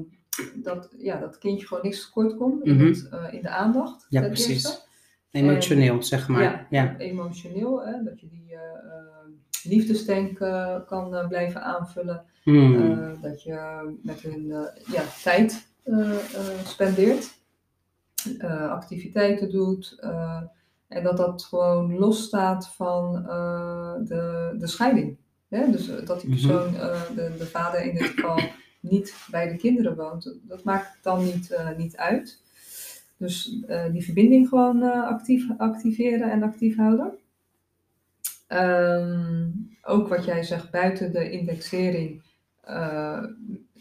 dat, 0.56 0.94
ja, 0.98 1.20
dat 1.20 1.38
kindje 1.38 1.68
gewoon 1.68 1.84
niks 1.84 2.06
tekort 2.06 2.36
komt 2.36 2.66
in, 2.66 2.76
Mhm. 2.76 2.94
eh, 3.16 3.34
in 3.34 3.42
de 3.42 3.50
aandacht. 3.50 4.06
Ja, 4.10 4.22
precies. 4.22 4.48
eerste. 4.64 4.84
Emotioneel, 5.32 6.04
zeg 6.04 6.28
maar. 6.28 6.42
Ja, 6.42 6.68
Ja. 6.70 6.98
emotioneel, 6.98 7.86
hè, 7.86 8.04
dat 8.04 8.20
je 8.20 8.28
die 8.28 8.46
eh, 8.50 8.58
eh, 8.60 9.28
liefdestank 9.64 10.38
kan 10.88 11.26
blijven 11.28 11.64
aanvullen. 11.64 12.26
Hmm. 12.44 13.18
Dat 13.22 13.44
je 13.44 13.90
met 14.04 14.22
hun 14.22 14.48
ja, 14.92 15.04
tijd 15.24 15.68
spendeert, 16.64 17.38
activiteiten 18.70 19.50
doet. 19.52 20.00
En 20.88 21.04
dat 21.04 21.18
dat 21.18 21.44
gewoon 21.44 21.98
losstaat 21.98 22.68
van 22.68 23.28
eh, 23.28 23.94
de, 24.04 24.56
de 24.58 24.68
scheiding. 24.68 25.18
Hè? 25.50 25.72
Dus 25.72 25.90
eh, 25.90 26.06
dat 26.06 26.22
die 26.22 26.30
Mhm. 26.30 26.40
persoon, 26.40 26.76
eh, 26.76 27.02
de, 27.16 27.36
de 27.38 27.46
vader 27.46 27.82
in 27.86 27.96
dit 27.96 28.04
geval, 28.08 28.40
niet 28.80 29.16
bij 29.32 29.48
de 29.48 29.56
kinderen 29.56 29.96
woont. 29.96 30.36
Dat 30.42 30.64
maakt 30.64 30.98
dan 31.02 31.24
niet, 31.24 31.58
niet 31.78 31.98
uit. 31.98 32.42
Dus 33.18 33.44
die 33.92 34.04
verbinding 34.04 34.48
gewoon 34.48 34.84
actief, 34.84 35.48
activeren 35.58 36.32
en 36.32 36.44
actief 36.44 36.76
houden. 36.76 37.14
Ehm, 38.48 39.50
ook 39.82 40.08
wat 40.08 40.26
jij 40.26 40.44
zegt, 40.44 40.72
buiten 40.72 41.12
de 41.12 41.32
indexering, 41.32 42.22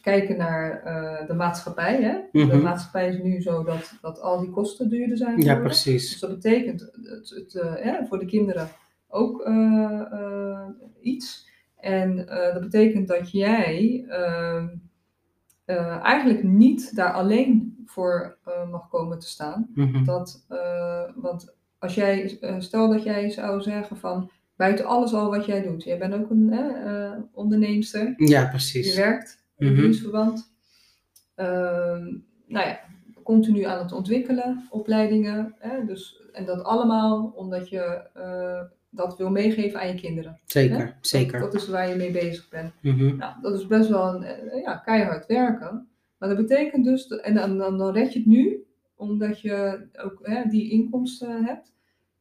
kijken 0.04 0.36
naar 0.36 0.82
eh, 0.82 1.26
de 1.26 1.34
maatschappij. 1.34 2.02
Hè? 2.02 2.18
De 2.32 2.44
Mhm. 2.44 2.62
maatschappij 2.62 3.08
is 3.08 3.22
nu 3.22 3.42
zo 3.42 3.62
dat, 3.64 3.98
dat 4.00 4.20
al 4.20 4.40
die 4.40 4.50
kosten 4.50 4.88
duurder 4.88 5.16
zijn 5.16 5.36
Ja, 5.36 5.42
geworden. 5.42 5.68
Dus 5.68 5.82
precies. 5.82 6.20
dat 6.20 6.30
betekent 6.30 6.80
het, 6.80 7.30
het, 7.30 7.54
eh, 7.54 7.96
voor 8.08 8.18
de 8.18 8.26
kinderen 8.26 8.68
ook 9.08 9.40
eh, 9.42 10.66
iets. 11.00 11.48
En 11.76 12.16
dat 12.52 12.60
betekent 12.60 13.08
dat 13.08 13.30
jij 13.30 14.04
ehm, 14.08 14.68
eh, 15.64 15.98
eigenlijk 16.04 16.42
niet 16.42 16.96
daar 16.96 17.12
alleen 17.12 17.82
voor 17.86 18.38
mag 18.70 18.88
komen 18.88 19.18
te 19.18 19.26
staan. 19.28 19.70
Mhm. 19.74 20.04
Dat, 20.04 20.46
want 21.16 21.54
als 21.78 21.94
jij, 21.94 22.38
stel 22.58 22.88
dat 22.88 23.02
jij 23.02 23.30
zou 23.30 23.60
zeggen 23.62 23.96
van 23.96 24.30
buiten 24.56 24.84
alles 24.84 25.12
al 25.14 25.30
wat 25.30 25.46
jij 25.46 25.62
doet, 25.62 25.84
jij 25.84 25.98
bent 25.98 26.14
ook 26.14 26.30
een 26.30 26.52
eh, 26.52 27.12
onderneemster, 27.32 28.14
Ja, 28.16 28.40
je 28.40 28.48
precies. 28.48 28.96
werkt 28.96 29.43
in 29.66 29.72
Mhm. 29.72 29.82
dienstverband, 29.82 30.52
Ehm, 31.34 32.04
nou 32.46 32.66
ja, 32.66 32.80
continu 33.22 33.62
aan 33.62 33.78
het 33.78 33.92
ontwikkelen, 33.92 34.66
opleidingen, 34.70 35.54
hè, 35.58 35.84
dus, 35.84 36.22
en 36.32 36.44
dat 36.44 36.64
allemaal 36.64 37.32
omdat 37.36 37.68
je 37.68 38.08
eh, 38.14 38.60
dat 38.90 39.16
wil 39.16 39.30
meegeven 39.30 39.80
aan 39.80 39.88
je 39.88 39.94
kinderen. 39.94 40.32
hè? 40.32 40.38
Zeker, 40.46 40.96
zeker. 41.00 41.40
Dat, 41.40 41.52
dat 41.52 41.62
is 41.62 41.68
waar 41.68 41.88
je 41.88 41.94
mee 41.94 42.10
bezig 42.10 42.48
bent. 42.48 42.72
Mhm. 42.82 43.16
Nou, 43.16 43.34
dat 43.42 43.54
is 43.58 43.66
best 43.66 43.88
wel 43.88 44.14
een, 44.14 44.22
eh, 44.22 44.62
ja, 44.62 44.76
keihard 44.76 45.26
werken. 45.26 45.88
Maar 46.18 46.28
dat 46.28 46.38
betekent 46.38 46.84
dus, 46.84 47.06
en 47.08 47.34
dan, 47.34 47.58
dan, 47.58 47.78
dan 47.78 47.92
red 47.92 48.12
je 48.12 48.18
het 48.18 48.28
nu, 48.28 48.64
omdat 48.96 49.40
je 49.40 49.86
ook 50.04 50.18
hè, 50.22 50.44
die 50.48 50.70
inkomsten 50.70 51.44
hebt, 51.44 51.72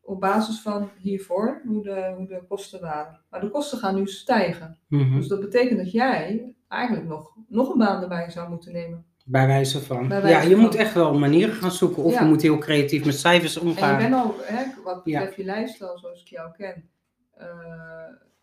op 0.01 0.19
basis 0.19 0.59
van 0.61 0.89
hiervoor, 0.97 1.61
hoe 1.65 1.83
de, 1.83 2.13
hoe 2.17 2.27
de 2.27 2.41
kosten 2.47 2.81
waren. 2.81 3.19
Maar 3.29 3.41
de 3.41 3.49
kosten 3.49 3.77
gaan 3.77 3.95
nu 3.95 4.07
stijgen. 4.07 4.77
Mhm. 4.87 5.15
Dus 5.15 5.27
dat 5.27 5.39
betekent 5.39 5.79
dat 5.79 5.91
jij 5.91 6.53
eigenlijk 6.73 7.07
nog, 7.07 7.35
nog 7.47 7.69
een 7.71 7.77
baan 7.77 8.01
erbij 8.01 8.29
zou 8.31 8.49
moeten 8.49 8.71
nemen. 8.73 9.05
Bij 9.25 9.47
wijze 9.47 9.81
van. 9.81 10.07
Bij 10.07 10.21
wijze 10.21 10.37
ja, 10.37 10.43
je 10.43 10.51
van. 10.55 10.59
moet 10.63 10.75
echt 10.75 10.93
wel 10.93 11.13
manieren 11.19 11.53
gaan 11.55 11.71
zoeken. 11.71 12.03
Of 12.03 12.13
Ja. 12.13 12.21
je 12.21 12.27
moet 12.27 12.41
heel 12.41 12.57
creatief 12.57 13.05
met 13.05 13.15
cijfers 13.19 13.55
En 13.59 13.63
je 13.63 13.69
omgaan. 13.69 13.97
bent 13.97 14.13
al, 14.13 14.35
hè, 14.41 14.63
wat 14.83 15.01
Ja. 15.03 15.19
betreft 15.19 15.35
je 15.35 15.45
lifestyle 15.45 15.97
zoals 15.99 16.21
ik 16.21 16.27
jou 16.27 16.51
ken, 16.57 16.89
eh, 17.33 17.47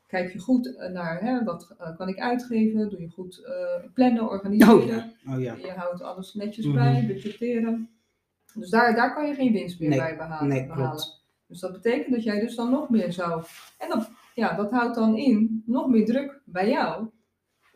kijk 0.06 0.32
je 0.32 0.38
goed 0.38 0.88
naar 0.92 1.20
hè, 1.20 1.44
wat 1.44 1.74
eh, 1.78 1.96
kan 1.96 2.08
ik 2.08 2.18
uitgeven, 2.18 2.88
doe 2.90 3.00
je 3.00 3.08
goed 3.08 3.44
eh, 3.44 3.90
plannen, 3.94 4.28
organiseren. 4.28 5.12
Oh 5.28 5.40
ja. 5.40 5.52
Oh. 5.54 5.58
Je 5.60 5.70
houdt 5.76 6.02
alles 6.02 6.34
netjes 6.34 6.66
Mhm. 6.66 6.74
bij, 6.74 7.04
budgetteren. 7.06 7.90
Dus 8.54 8.70
daar, 8.70 8.94
daar 8.94 9.14
kan 9.14 9.26
je 9.26 9.34
geen 9.34 9.52
winst 9.52 9.80
meer 9.80 9.88
Nee, 9.88 9.98
bij 9.98 10.16
behalen. 10.16 10.48
nee, 10.48 10.66
behalen. 10.66 10.88
klopt. 10.90 11.24
Dus 11.46 11.60
dat 11.60 11.72
betekent 11.72 12.14
dat 12.14 12.22
jij 12.24 12.40
dus 12.40 12.54
dan 12.56 12.70
nog 12.70 12.88
meer 12.88 13.12
zou. 13.12 13.42
En 13.78 13.88
dat, 13.88 14.10
ja, 14.34 14.56
dat 14.56 14.70
houdt 14.70 14.94
dan 14.94 15.16
in 15.16 15.62
nog 15.66 15.88
meer 15.88 16.04
druk 16.06 16.40
bij 16.44 16.68
jou. 16.68 17.06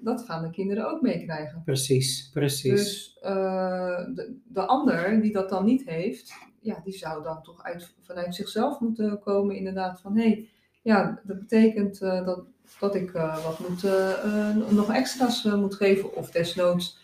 Dat 0.05 0.23
gaan 0.23 0.43
de 0.43 0.51
kinderen 0.51 0.91
ook 0.91 1.01
meekrijgen. 1.01 1.63
Precies, 1.65 2.31
precies. 2.33 2.71
Dus 2.71 3.19
eh, 3.23 4.05
de, 4.15 4.37
de 4.49 4.61
ander 4.61 5.21
die 5.21 5.33
dat 5.33 5.49
dan 5.49 5.65
niet 5.65 5.85
heeft, 5.85 6.33
ja, 6.61 6.81
die 6.85 6.93
zou 6.93 7.23
dan 7.23 7.43
toch 7.43 7.63
uit, 7.63 7.95
vanuit 8.01 8.35
zichzelf 8.35 8.81
moeten 8.81 9.21
komen, 9.21 9.57
inderdaad, 9.57 10.01
van 10.01 10.17
hé, 10.17 10.23
hey, 10.23 10.49
ja, 10.83 11.21
dat 11.25 11.39
betekent 11.39 12.01
eh, 12.01 12.27
dat, 12.27 12.45
dat 12.81 12.95
ik 12.95 13.15
eh, 13.15 13.45
wat 13.45 13.59
moet, 13.59 13.83
nog 14.71 14.93
extra's 14.93 15.45
moet 15.45 15.75
geven, 15.75 16.15
of 16.15 16.31
desnoods 16.31 17.03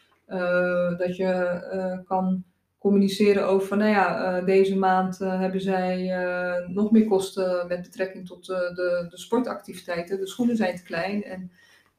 dat 0.99 1.17
je 1.17 2.03
kan 2.07 2.45
communiceren 2.79 3.47
over 3.47 3.69
van, 3.69 3.79
nou 3.79 3.91
ja, 3.91 4.41
deze 4.41 4.77
maand 4.77 5.19
hebben 5.19 5.61
zij 5.61 6.15
nog 6.69 6.91
meer 6.91 7.07
kosten 7.07 7.67
met 7.69 7.83
betrekking 7.83 8.27
tot 8.27 8.47
de, 8.47 9.07
de 9.11 9.19
sportactiviteiten. 9.19 10.21
De 10.21 10.27
schoenen 10.27 10.57
zijn 10.57 10.77
te 10.77 10.83
klein 10.83 11.25
en 11.25 11.51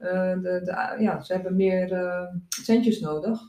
de, 0.02 0.62
de, 0.64 0.96
ja, 1.00 1.22
ze 1.22 1.34
hebben 1.34 1.56
meer 1.56 1.98
centjes 2.48 3.00
nodig. 3.00 3.40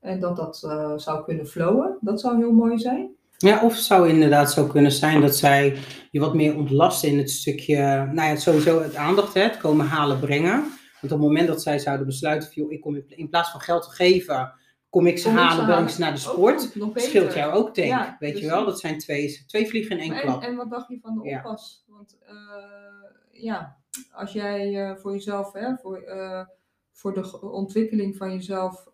En 0.00 0.20
dat 0.20 0.36
dat 0.36 0.56
zou 0.96 1.24
kunnen 1.24 1.46
flowen, 1.46 1.98
dat 2.00 2.20
zou 2.20 2.36
heel 2.36 2.52
mooi 2.52 2.78
zijn. 2.78 3.10
Ja, 3.38 3.62
of 3.62 3.74
het 3.74 3.82
zou 3.82 4.08
inderdaad 4.08 4.52
zo 4.52 4.66
kunnen 4.66 4.92
zijn 4.92 5.20
dat 5.20 5.36
zij 5.36 5.76
je 6.10 6.20
wat 6.20 6.34
meer 6.34 6.56
ontlasten 6.56 7.08
in 7.08 7.18
het 7.18 7.30
stukje, 7.30 7.76
nou 8.12 8.28
ja, 8.28 8.36
sowieso 8.36 8.82
het 8.82 8.94
aandacht, 8.94 9.34
hè, 9.34 9.40
het 9.40 9.56
komen 9.56 9.86
halen, 9.86 10.20
brengen. 10.20 10.60
Want 11.00 11.12
op 11.12 11.18
het 11.18 11.28
moment 11.28 11.48
dat 11.48 11.62
zij 11.62 11.78
zouden 11.78 12.06
besluiten, 12.06 12.52
van, 12.52 12.62
joh, 12.62 12.72
ik 12.72 12.80
kom 12.80 13.02
in 13.08 13.28
plaats 13.28 13.50
van 13.50 13.60
geld 13.60 13.82
te 13.82 13.90
geven, 13.90 14.52
kom 14.90 15.06
ik 15.06 15.18
ze 15.18 15.28
halen, 15.28 15.66
breng 15.66 15.90
ze 15.90 16.00
naar 16.00 16.12
de 16.12 16.18
sport. 16.18 16.72
Oh, 16.80 16.90
scheelt 16.94 17.34
jou 17.34 17.52
ook 17.52 17.74
denk, 17.74 18.16
weet 18.18 18.38
je 18.38 18.46
wel. 18.46 18.64
Dat 18.64 18.80
zijn 18.80 18.98
twee, 18.98 19.44
twee 19.46 19.68
vliegen 19.68 19.98
in 19.98 20.12
één 20.12 20.20
klap. 20.20 20.42
En, 20.42 20.56
wat 20.56 20.70
dacht 20.70 20.88
je 20.88 20.98
van 21.00 21.14
de 21.14 21.22
oppas? 21.22 21.84
Want 21.88 22.16
uh, 22.28 23.42
ja, 23.42 23.76
als 24.12 24.32
jij 24.32 24.72
uh, 24.72 24.96
voor 24.96 25.12
jezelf, 25.12 25.52
hè, 25.52 25.76
voor, 25.76 26.02
uh, 26.06 26.44
voor 26.92 27.14
de 27.14 27.40
ontwikkeling 27.50 28.16
van 28.16 28.32
jezelf 28.32 28.90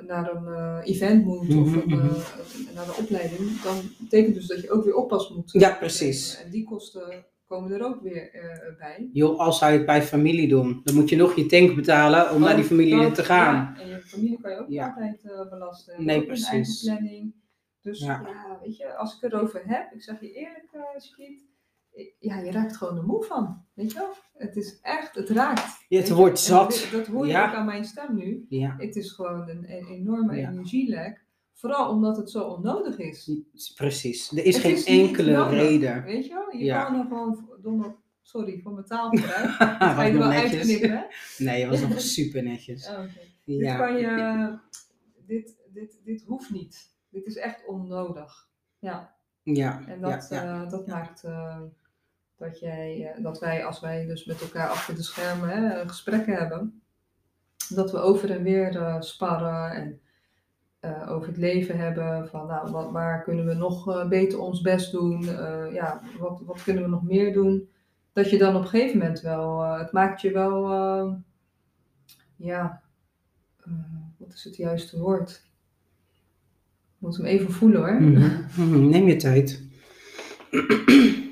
naar 0.00 0.30
een 0.34 0.80
event 0.82 1.24
moet 1.24 1.54
of 1.54 1.68
mhm, 1.68 1.78
een, 1.78 1.88
mhm. 1.88 2.74
naar 2.74 2.88
een 2.88 3.04
opleiding, 3.04 3.60
dan 3.60 3.76
betekent 3.98 4.34
dus 4.34 4.46
dat 4.46 4.60
je 4.60 4.70
ook 4.70 4.84
weer 4.84 4.94
oppas 4.94 5.30
moet. 5.30 5.52
Ja, 5.52 5.74
precies. 5.74 6.42
En 6.42 6.50
die 6.50 6.64
kosten 6.64 7.24
komen 7.46 7.72
er 7.72 7.84
ook 7.84 8.02
weer 8.02 8.34
uh, 8.34 8.78
bij. 8.78 9.08
Joh, 9.12 9.38
als 9.38 9.58
zou 9.58 9.72
je 9.72 9.76
het 9.76 9.86
bij 9.86 10.02
familie 10.02 10.48
doen, 10.48 10.80
dan 10.84 10.94
moet 10.94 11.08
je 11.08 11.16
nog 11.16 11.36
je 11.36 11.46
tank 11.46 11.74
betalen 11.74 12.30
om 12.30 12.40
naar 12.40 12.56
die 12.56 12.64
familie 12.64 13.10
te 13.10 13.24
gaan. 13.24 13.54
Ja, 13.54 13.82
en 13.82 13.88
je 13.88 14.00
familie 14.00 14.40
kan 14.40 14.50
je 14.50 14.58
ook 14.58 14.68
ja. 14.68 14.86
altijd 14.88 15.20
uh, 15.24 15.50
belasten. 15.50 16.04
Nee, 16.04 16.18
ook 16.18 16.26
precies. 16.26 16.46
eigen 16.48 16.74
planning. 16.84 17.34
Dus 17.80 18.00
ja. 18.00 18.22
weet 18.62 18.76
je, 18.76 18.94
als 18.94 19.14
ik 19.14 19.20
het 19.20 19.32
erover 19.32 19.62
heb, 19.66 19.92
ik 19.92 20.02
zeg 20.02 20.20
je 20.20 20.32
eerlijk, 20.32 20.68
uh, 20.72 20.82
ja, 22.18 22.38
je 22.38 22.50
raakt 22.50 22.76
gewoon 22.76 22.94
de 22.94 23.02
moe 23.02 23.24
van. 23.24 23.64
Weet 23.74 23.92
je 23.92 23.98
wel? 23.98 24.12
Het 24.34 24.56
is 24.56 24.80
echt, 24.80 25.14
het 25.14 25.28
raakt. 25.28 25.84
Ja, 25.88 25.98
het 25.98 26.10
wordt 26.10 26.38
zat. 26.38 26.88
dat 26.92 27.06
hoor 27.06 27.26
je 27.26 27.32
ook 27.32 27.54
aan 27.54 27.66
mijn 27.66 27.84
stem 27.84 28.14
nu. 28.14 28.46
Ja. 28.48 28.74
Het 28.78 28.96
is 28.96 29.10
gewoon 29.10 29.48
een, 29.48 29.72
een 29.72 29.86
enorme 29.86 30.36
energielek. 30.36 31.24
Vooral 31.52 31.90
omdat 31.90 32.16
het 32.16 32.30
zo 32.30 32.42
onnodig 32.42 32.98
is. 32.98 33.30
Precies. 33.74 34.30
Er 34.30 34.44
is 34.44 34.58
geen 34.58 34.84
enkele 34.84 35.48
reden. 35.48 36.02
Weet 36.02 36.26
je 36.26 36.34
wel? 36.34 36.56
Je 36.56 36.72
kan 36.72 36.98
er 36.98 37.06
gewoon 37.06 37.96
sorry 38.22 38.60
voor 38.62 38.72
mijn 38.72 38.86
taalgebruik. 38.86 39.50
ga 39.50 40.02
je 40.02 40.12
er 40.12 40.18
wel 40.18 40.30
uitknippen, 40.30 40.90
hè? 40.90 41.02
Nee, 41.38 41.60
je 41.60 41.66
was 41.66 41.80
nog 41.80 42.00
super 42.16 42.42
netjes. 42.42 42.88
Oh, 42.88 43.04
ja. 43.44 43.76
Dit 43.76 43.76
kan 43.76 43.96
je... 43.96 44.58
Dit, 45.26 45.56
dit, 45.72 46.00
dit 46.04 46.24
hoeft 46.26 46.50
niet. 46.50 46.94
Dit 47.10 47.26
is 47.26 47.36
echt 47.36 47.66
onnodig. 47.66 48.48
Ja. 48.78 49.16
Ja. 49.42 49.86
En 49.86 50.00
dat, 50.00 50.28
uh, 50.32 50.70
dat 50.70 50.86
maakt 50.86 51.24
uh, 51.24 51.60
dat, 52.36 52.58
jij, 52.58 53.14
uh, 53.16 53.22
dat 53.22 53.38
wij, 53.38 53.64
als 53.64 53.80
wij 53.80 54.06
dus 54.06 54.24
met 54.24 54.40
elkaar 54.40 54.68
achter 54.68 54.94
de 54.94 55.02
schermen 55.02 55.48
hè, 55.48 55.88
gesprekken 55.88 56.34
hebben, 56.34 56.82
dat 57.68 57.90
we 57.90 57.98
over 57.98 58.30
en 58.30 58.42
weer 58.42 58.96
sparren 59.00 59.70
en 59.70 60.00
uh, 60.80 61.10
over 61.10 61.28
het 61.28 61.36
leven 61.36 61.78
hebben. 61.78 62.28
Van 62.28 62.46
nou, 62.46 62.70
wat, 62.70 62.90
waar 62.90 63.22
kunnen 63.22 63.46
we 63.46 63.54
nog 63.54 63.88
uh, 63.88 64.08
beter 64.08 64.38
ons 64.38 64.60
best 64.60 64.92
doen? 64.92 65.22
Ja, 65.72 66.00
wat, 66.18 66.42
wat 66.44 66.62
kunnen 66.62 66.82
we 66.82 66.88
nog 66.88 67.02
meer 67.02 67.32
doen? 67.32 67.68
Dat 68.12 68.30
je 68.30 68.38
dan 68.38 68.56
op 68.56 68.62
een 68.62 68.68
gegeven 68.68 68.98
moment 68.98 69.20
wel, 69.20 69.62
het 69.62 69.92
maakt 69.92 70.20
je 70.20 70.32
wel, 70.32 70.68
ja, 72.36 72.82
wat 74.16 74.32
is 74.32 74.44
het 74.44 74.56
juiste 74.56 74.98
woord? 74.98 75.42
Ik 76.96 77.02
moet 77.02 77.16
hem 77.16 77.26
even 77.26 77.52
voelen 77.52 77.80
hoor. 77.80 78.00
Mm 78.00 78.16
-hmm. 78.16 78.88
Neem 78.88 79.06
je 79.06 79.16
tijd. 79.16 79.64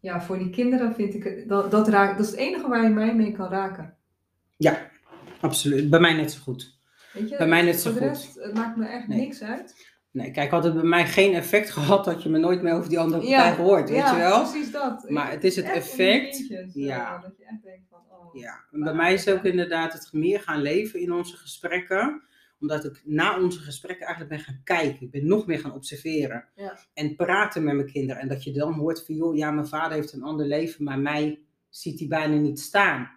ja, 0.00 0.20
voor 0.20 0.38
die 0.38 0.50
kinderen 0.50 0.94
vind 0.94 1.14
ik 1.14 1.24
het, 1.24 1.48
dat, 1.48 1.70
dat, 1.70 1.88
raakt, 1.88 2.16
dat 2.16 2.26
is 2.26 2.32
het 2.32 2.40
enige 2.40 2.68
waar 2.68 2.82
je 2.82 2.88
mij 2.88 3.14
mee 3.14 3.32
kan 3.32 3.48
raken. 3.48 3.96
Ja, 4.56 4.90
absoluut. 5.40 5.90
Bij 5.90 6.00
mij 6.00 6.12
net 6.12 6.32
zo 6.32 6.40
goed. 6.42 6.78
Weet 7.12 7.28
je, 7.28 7.36
bij 7.36 7.48
mij 7.48 7.62
net 7.62 7.80
zo 7.80 7.90
goed. 7.90 8.00
Rest, 8.00 8.34
het 8.34 8.54
maakt 8.54 8.76
me 8.76 8.86
echt 8.86 9.08
niks 9.08 9.42
uit. 9.42 9.96
Nee, 10.10 10.30
kijk, 10.30 10.50
had 10.50 10.64
het 10.64 10.74
bij 10.74 10.82
mij 10.82 11.06
geen 11.06 11.34
effect 11.34 11.70
gehad, 11.78 12.06
had 12.06 12.22
je 12.22 12.28
me 12.28 12.38
nooit 12.38 12.62
meer 12.62 12.74
over 12.74 12.88
die 12.88 12.98
andere 12.98 13.22
partij 13.22 13.54
gehoord, 13.54 13.90
weet 13.90 14.10
je 14.10 14.16
wel? 14.16 14.42
precies 14.42 14.70
dat. 14.70 15.10
Maar 15.10 15.30
het 15.30 15.44
is 15.44 15.56
het 15.56 15.70
effect. 15.70 16.50
Eh, 16.50 16.74
ja. 16.74 17.18
Dat 17.18 17.36
je 17.36 17.44
echt 17.44 17.62
denkt 17.62 17.86
van, 17.90 17.98
oh. 18.10 18.34
Ja, 18.40 18.64
en 18.72 18.80
bij 18.80 18.94
mij 18.94 19.12
is 19.12 19.28
ook 19.28 19.44
inderdaad 19.44 19.92
het 19.92 20.08
meer 20.12 20.40
gaan 20.40 20.62
leven 20.62 21.00
in 21.00 21.12
onze 21.12 21.36
gesprekken 21.36 22.22
omdat 22.60 22.84
ik 22.84 23.02
na 23.04 23.40
onze 23.40 23.58
gesprekken 23.58 24.06
eigenlijk 24.06 24.36
ben 24.36 24.44
gaan 24.44 24.60
kijken. 24.64 25.02
Ik 25.02 25.10
ben 25.10 25.26
nog 25.26 25.46
meer 25.46 25.58
gaan 25.58 25.74
observeren. 25.74 26.48
Ja. 26.54 26.78
En 26.94 27.16
praten 27.16 27.64
met 27.64 27.74
mijn 27.74 27.92
kinderen. 27.92 28.22
En 28.22 28.28
dat 28.28 28.44
je 28.44 28.52
dan 28.52 28.72
hoort 28.72 29.04
van, 29.04 29.14
joh, 29.14 29.36
ja, 29.36 29.50
mijn 29.50 29.66
vader 29.66 29.96
heeft 29.96 30.12
een 30.12 30.22
ander 30.22 30.46
leven, 30.46 30.84
maar 30.84 30.98
mij 30.98 31.42
ziet 31.68 31.98
hij 31.98 32.08
bijna 32.08 32.36
niet 32.36 32.60
staan. 32.60 33.16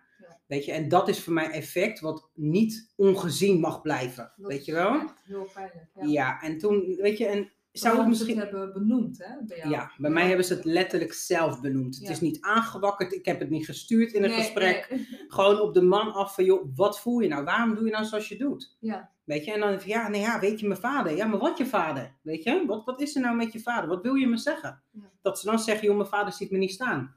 Weet 0.51 0.65
je, 0.65 0.71
en 0.71 0.89
dat 0.89 1.07
is 1.07 1.23
voor 1.23 1.33
mij 1.33 1.49
effect 1.49 1.99
wat 1.99 2.29
niet 2.33 2.93
ongezien 2.95 3.59
mag 3.59 3.81
blijven. 3.81 4.33
weet 4.35 4.65
je 4.65 4.73
wel? 4.73 5.11
heel 5.23 5.49
pijnlijk. 5.53 5.85
Ja. 5.95 6.05
ja, 6.05 6.41
en 6.41 6.57
toen, 6.57 6.95
weet 6.95 7.17
je, 7.17 7.25
en 7.25 7.51
zou 7.71 7.97
het 7.97 8.07
misschien. 8.07 8.39
Het 8.39 8.51
hebben 8.51 8.73
benoemd, 8.73 9.17
hè? 9.17 9.45
Bij 9.47 9.57
jou. 9.57 9.69
Ja, 9.69 9.91
bij 9.97 10.09
mij 10.09 10.27
hebben 10.27 10.45
ze 10.45 10.53
het 10.53 10.65
letterlijk 10.65 11.13
zelf 11.13 11.61
benoemd. 11.61 11.99
Het 11.99 12.09
is 12.09 12.21
niet 12.21 12.41
aangewakkerd, 12.41 13.13
ik 13.13 13.25
heb 13.25 13.39
het 13.39 13.49
niet 13.49 13.65
gestuurd 13.65 14.11
in 14.11 14.23
een 14.23 14.31
gesprek. 14.31 14.99
Gewoon 15.27 15.59
op 15.59 15.73
de 15.73 15.81
man 15.81 16.13
af 16.13 16.35
van, 16.35 16.43
joh, 16.43 16.65
wat 16.75 16.99
voel 16.99 17.19
je 17.19 17.27
nou? 17.27 17.43
Waarom 17.43 17.75
doe 17.75 17.85
je 17.85 17.91
nou 17.91 18.05
zoals 18.05 18.27
je 18.27 18.37
doet? 18.37 18.77
Ja. 18.79 19.11
Weet 19.23 19.45
je, 19.45 19.53
en 19.53 19.59
dan, 19.59 19.79
ja, 19.85 20.07
nee, 20.07 20.21
ja, 20.21 20.39
weet 20.39 20.59
je, 20.59 20.67
mijn 20.67 20.79
vader. 20.79 21.15
Ja, 21.15 21.25
maar 21.25 21.39
wat 21.39 21.57
je 21.57 21.65
vader? 21.65 22.15
Weet 22.21 22.43
je, 22.43 22.63
wat, 22.67 22.85
wat 22.85 23.01
is 23.01 23.15
er 23.15 23.21
nou 23.21 23.35
met 23.35 23.53
je 23.53 23.59
vader? 23.59 23.89
Wat 23.89 24.01
wil 24.01 24.13
je 24.13 24.27
me 24.27 24.37
zeggen? 24.37 24.83
Dat 25.21 25.39
ze 25.39 25.45
dan 25.45 25.59
zeggen, 25.59 25.87
joh, 25.87 25.95
mijn 25.95 26.09
vader 26.09 26.33
ziet 26.33 26.51
me 26.51 26.57
niet 26.57 26.71
staan. 26.71 27.15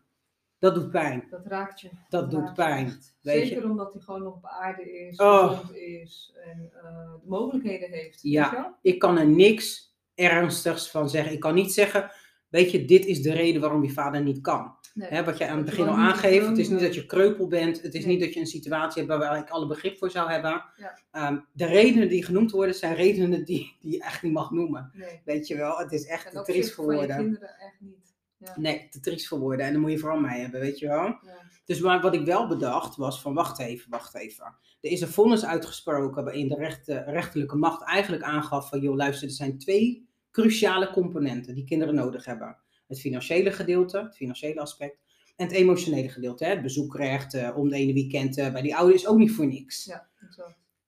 Dat 0.59 0.75
doet 0.75 0.91
pijn. 0.91 1.27
Dat 1.31 1.47
raakt 1.47 1.81
je. 1.81 1.91
Dat, 2.09 2.31
doet 2.31 2.55
pijn. 2.55 2.87
Weet 3.21 3.49
Zeker 3.49 3.71
omdat 3.71 3.93
hij 3.93 4.03
gewoon 4.03 4.23
nog 4.23 4.35
op 4.35 4.47
aarde 4.47 4.93
is, 4.93 5.17
oh. 5.17 5.59
is 5.73 6.35
en 6.45 6.71
uh, 6.75 6.83
de 7.21 7.29
mogelijkheden 7.29 7.91
heeft. 7.91 8.23
Ja, 8.23 8.79
ik 8.83 8.99
kan 8.99 9.19
er 9.19 9.27
niks 9.27 9.94
ernstigs 10.15 10.91
van 10.91 11.11
zeggen. 11.11 11.33
Ik 11.33 11.41
kan 11.41 11.55
niet 11.55 11.73
zeggen, 11.73 12.11
weet 12.49 12.71
je, 12.71 12.85
dit 12.85 13.07
is 13.07 13.23
de 13.23 13.33
reden 13.33 13.61
waarom 13.61 13.85
je 13.85 13.91
vader 13.91 14.23
niet 14.23 14.41
kan. 14.41 14.77
Nee, 14.95 15.23
wat 15.23 15.39
jij 15.39 15.49
aan 15.49 15.57
het 15.57 15.67
begin 15.67 15.89
al 15.89 15.95
aangeeft, 15.95 16.47
het 16.47 16.59
is 16.59 16.69
niet 16.69 16.81
dat 16.81 16.95
je 16.95 17.07
kreupel 17.07 17.47
bent, 17.47 17.83
het 17.83 17.95
is 17.95 18.05
niet 18.05 18.21
dat 18.21 18.35
je 18.35 18.41
een 18.41 18.47
situatie 18.47 19.03
hebt 19.03 19.19
waar 19.19 19.39
ik 19.39 19.51
alle 19.51 19.67
begrip 19.67 19.99
voor 19.99 20.11
zou 20.11 20.31
hebben. 20.31 20.65
Ja. 20.77 21.29
Um, 21.29 21.47
de 21.53 21.67
redenen 21.67 22.09
die 22.09 22.25
genoemd 22.25 22.51
worden, 22.51 22.75
zijn 22.75 22.95
redenen 22.95 23.45
die, 23.45 23.77
die 23.81 23.93
je 23.93 24.03
echt 24.03 24.23
niet 24.23 24.33
mag 24.33 24.51
noemen. 24.51 24.91
Nee. 24.93 25.21
Weet 25.25 25.47
je 25.47 25.57
wel, 25.57 25.79
het 25.79 25.93
is 25.93 26.07
echt 26.07 26.45
triest 26.45 26.75
geworden. 26.75 27.11
En 27.11 27.17
kinderen 27.17 27.49
echt 27.49 27.81
niet. 27.81 28.14
Nee, 28.57 28.89
te 28.89 29.01
triest 29.01 29.29
voor 29.29 29.39
worden. 29.39 29.67
En 29.67 29.73
dan 29.73 29.81
moet 29.81 29.91
je 29.91 29.99
vooral 29.99 30.21
mij 30.21 30.41
hebben, 30.41 30.61
weet 30.61 30.79
je 30.79 30.87
wel. 30.87 31.05
Ja. 31.05 31.19
Dus 31.65 31.81
maar 31.81 32.01
wat 32.01 32.15
ik 32.15 32.25
wel 32.25 32.47
bedacht 32.47 32.97
was 32.97 33.21
van 33.21 33.35
wacht 33.35 33.59
even, 33.59 33.91
wacht 33.91 34.15
even. 34.15 34.45
Er 34.81 34.91
is 34.91 35.01
een 35.01 35.09
vonnis 35.09 35.45
uitgesproken 35.45 36.25
waarin 36.25 36.49
de 36.49 36.55
rechte, 36.55 37.05
rechterlijke 37.07 37.57
macht 37.57 37.83
eigenlijk 37.83 38.23
aangaf 38.23 38.69
van 38.69 38.81
joh 38.81 38.97
luister, 38.97 39.29
er 39.29 39.35
zijn 39.35 39.59
twee 39.59 40.09
cruciale 40.31 40.91
componenten 40.91 41.55
die 41.55 41.65
kinderen 41.65 41.95
nodig 41.95 42.25
hebben. 42.25 42.57
Het 42.87 43.01
financiële 43.01 43.53
gedeelte, 43.53 43.99
het 43.99 44.17
financiële 44.17 44.61
aspect. 44.61 44.99
En 45.37 45.47
het 45.47 45.55
emotionele 45.55 46.09
gedeelte, 46.09 46.45
hè? 46.45 46.51
het 46.51 46.63
bezoekrecht, 46.63 47.35
uh, 47.35 47.57
om 47.57 47.69
de 47.69 47.77
ene 47.77 47.93
weekend 47.93 48.39
uh, 48.39 48.53
bij 48.53 48.63
die 48.63 48.77
ouders 48.77 49.03
is 49.03 49.09
ook 49.09 49.19
niet 49.19 49.33
voor 49.33 49.47
niks. 49.47 49.85
Ja. 49.85 50.09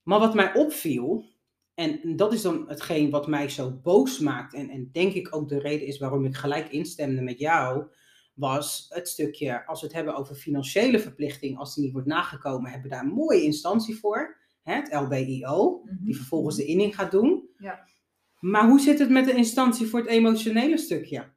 Maar 0.03 0.19
wat 0.19 0.35
mij 0.35 0.55
opviel, 0.55 1.25
en 1.77 2.17
dat 2.17 2.33
is 2.33 2.43
dan 2.43 2.69
hetgeen 2.69 3.11
wat 3.11 3.27
mij 3.27 3.49
zo 3.49 3.81
boos 3.83 4.19
maakt. 4.19 4.55
En, 4.55 4.71
en 4.71 4.89
denk 4.93 5.13
ik 5.13 5.35
ook 5.35 5.49
de 5.49 5.59
reden 5.59 5.87
is 5.87 5.99
waarom 5.99 6.25
ik 6.25 6.35
gelijk 6.35 6.69
instemde 6.69 7.23
met 7.23 7.39
jou. 7.39 7.85
Was 8.35 8.87
het 8.89 9.09
stukje, 9.09 9.67
als 9.67 9.81
we 9.81 9.87
het 9.87 9.97
hebben 9.97 10.17
over 10.17 10.35
financiële 10.35 10.99
verplichting, 10.99 11.59
als 11.59 11.75
die 11.75 11.85
niet 11.85 11.93
wordt 11.93 12.09
nagekomen, 12.09 12.71
hebben 12.71 12.91
we 12.91 12.97
daar 12.97 13.05
een 13.05 13.13
mooie 13.13 13.43
instantie 13.43 13.97
voor. 13.97 14.37
Hè, 14.63 14.75
het 14.75 14.93
LBIO, 14.93 15.83
die 15.85 15.99
mhm. 16.01 16.13
vervolgens 16.13 16.57
de 16.57 16.65
inning 16.65 16.95
gaat 16.95 17.11
doen. 17.11 17.49
Ja. 17.59 17.89
Maar 18.41 18.69
hoe 18.69 18.81
zit 18.81 18.99
het 18.99 19.11
met 19.11 19.25
de 19.25 19.35
instantie 19.35 19.87
voor 19.87 20.01
het 20.01 20.09
emotionele 20.09 20.79
stukje? 20.79 21.33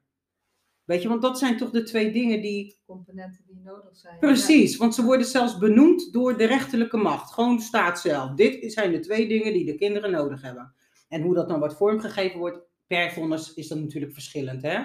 Weet 0.84 1.02
je, 1.02 1.08
want 1.08 1.22
dat 1.22 1.38
zijn 1.38 1.56
toch 1.56 1.70
de 1.70 1.82
twee 1.82 2.12
dingen 2.12 2.42
die. 2.42 2.80
Componenten 2.86 3.44
die 3.62 3.72
nodig 3.72 3.96
zijn. 3.96 4.18
Precies, 4.18 4.76
want 4.76 4.94
ze 4.94 5.04
worden 5.04 5.26
zelfs 5.26 5.58
benoemd 5.58 6.12
door 6.12 6.36
de 6.36 6.44
rechterlijke 6.44 6.96
macht. 6.96 7.32
Gewoon 7.32 7.56
de 7.56 7.62
staat 7.62 8.00
zelf. 8.00 8.34
Dit 8.34 8.72
zijn 8.72 8.92
de 8.92 9.00
twee 9.00 9.28
dingen 9.28 9.52
die 9.52 9.64
de 9.64 9.74
kinderen 9.74 10.10
nodig 10.10 10.42
hebben. 10.42 10.74
En 11.08 11.22
hoe 11.22 11.34
dat 11.34 11.48
dan 11.48 11.58
wordt 11.58 11.76
vormgegeven 11.76 12.38
wordt 12.38 12.58
per 12.86 13.12
vonnis 13.12 13.54
is 13.54 13.68
dan 13.68 13.80
natuurlijk 13.80 14.12
verschillend, 14.12 14.62
hè? 14.62 14.82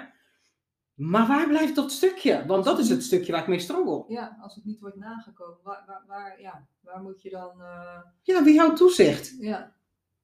Maar 0.94 1.26
waar 1.26 1.48
blijft 1.48 1.74
dat 1.74 1.92
stukje? 1.92 2.44
Want 2.46 2.64
dat 2.64 2.78
is 2.78 2.88
het 2.88 3.02
stukje 3.02 3.32
waar 3.32 3.40
ik 3.40 3.46
mee 3.46 3.58
struggle. 3.58 4.04
Ja, 4.08 4.38
als 4.40 4.54
het 4.54 4.64
niet 4.64 4.80
wordt 4.80 4.96
nagekomen, 4.96 5.58
waar, 5.62 5.84
waar, 5.86 6.04
waar 6.06 6.40
ja, 6.40 6.66
waar 6.80 7.02
moet 7.02 7.22
je 7.22 7.30
dan. 7.30 7.52
Uh... 7.58 7.98
Ja, 8.22 8.42
wie 8.42 8.58
houdt 8.58 8.76
toezicht? 8.76 9.34
Ja. 9.38 9.74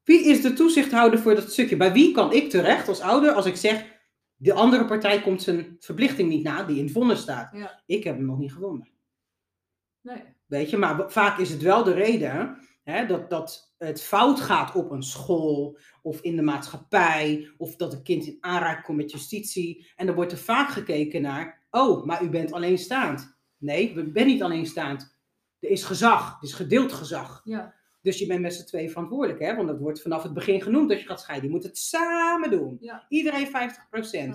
Wie 0.05 0.25
is 0.25 0.43
de 0.43 0.53
toezichthouder 0.53 1.19
voor 1.19 1.35
dat 1.35 1.53
stukje? 1.53 1.77
Bij 1.77 1.93
wie 1.93 2.13
kan 2.13 2.33
ik 2.33 2.51
terecht 2.51 2.89
als 2.89 3.01
ouder 3.01 3.33
als 3.33 3.47
ik 3.47 3.57
zeg: 3.57 3.85
de 4.43 4.53
andere 4.53 4.85
partij 4.85 5.21
komt 5.21 5.43
zijn 5.43 5.77
verplichting 5.79 6.29
niet 6.29 6.43
na, 6.43 6.63
die 6.63 6.79
in 6.79 6.85
het 6.85 6.93
vonnis 6.93 7.21
staat. 7.21 7.57
Ja. 7.57 7.83
Ik 7.87 8.05
heb 8.05 8.17
hem 8.17 8.27
nog 8.27 8.39
niet 8.39 8.53
gewonnen. 8.53 8.89
Nee. 10.01 10.23
Weet 10.47 10.71
je, 10.71 10.77
maar 10.77 11.11
vaak 11.11 11.39
is 11.39 11.51
het 11.51 11.63
wel 11.63 11.85
de 11.85 11.93
reden 11.93 12.57
Hè, 12.83 13.07
dat, 13.07 13.31
dat 13.31 13.75
het 13.79 14.03
fout 14.03 14.41
gaat 14.41 14.75
op 14.75 14.91
een 14.91 15.03
school 15.03 15.79
of 16.03 16.21
in 16.21 16.37
de 16.37 16.43
maatschappij, 16.43 17.53
of 17.57 17.77
dat 17.77 17.93
een 17.93 18.03
kind 18.03 18.27
in 18.27 18.37
aanraking 18.41 18.85
komt 18.85 18.97
met 18.97 19.11
justitie. 19.11 19.91
En 19.97 20.07
dan 20.07 20.15
wordt 20.15 20.33
er 20.33 20.39
vaak 20.39 20.71
gekeken 20.71 21.23
naar, 21.23 21.67
oh, 21.71 22.05
maar 22.05 22.23
u 22.23 22.29
bent 22.29 22.53
alleenstaand. 22.53 23.39
Nee, 23.57 23.95
we 23.95 24.11
ben 24.11 24.27
niet 24.27 24.43
alleenstaand. 24.43 25.17
Er 25.59 25.71
is 25.71 25.85
gezag, 25.85 26.37
er 26.37 26.49
is 26.49 26.53
gedeeld 26.53 26.93
gezag. 26.93 27.41
Ja. 27.45 27.75
Dus 28.03 28.19
je 28.19 28.27
bent 28.27 28.41
met 28.41 28.55
z'n 28.55 28.65
twee 28.65 28.91
verantwoordelijk, 28.91 29.41
hè? 29.41 29.55
want 29.55 29.69
dat 29.69 29.79
wordt 29.79 30.03
vanaf 30.03 30.23
het 30.23 30.35
begin 30.35 30.63
genoemd 30.63 30.91
als 30.91 31.01
je 31.01 31.07
gaat 31.07 31.21
scheiden. 31.21 31.49
Je 31.49 31.55
moet 31.55 31.65
het 31.65 31.79
samen 31.79 32.51
doen. 32.51 32.77
Ja. 32.81 33.07
Iedereen 33.09 33.47
50%. 33.47 33.51
Samen 33.51 34.33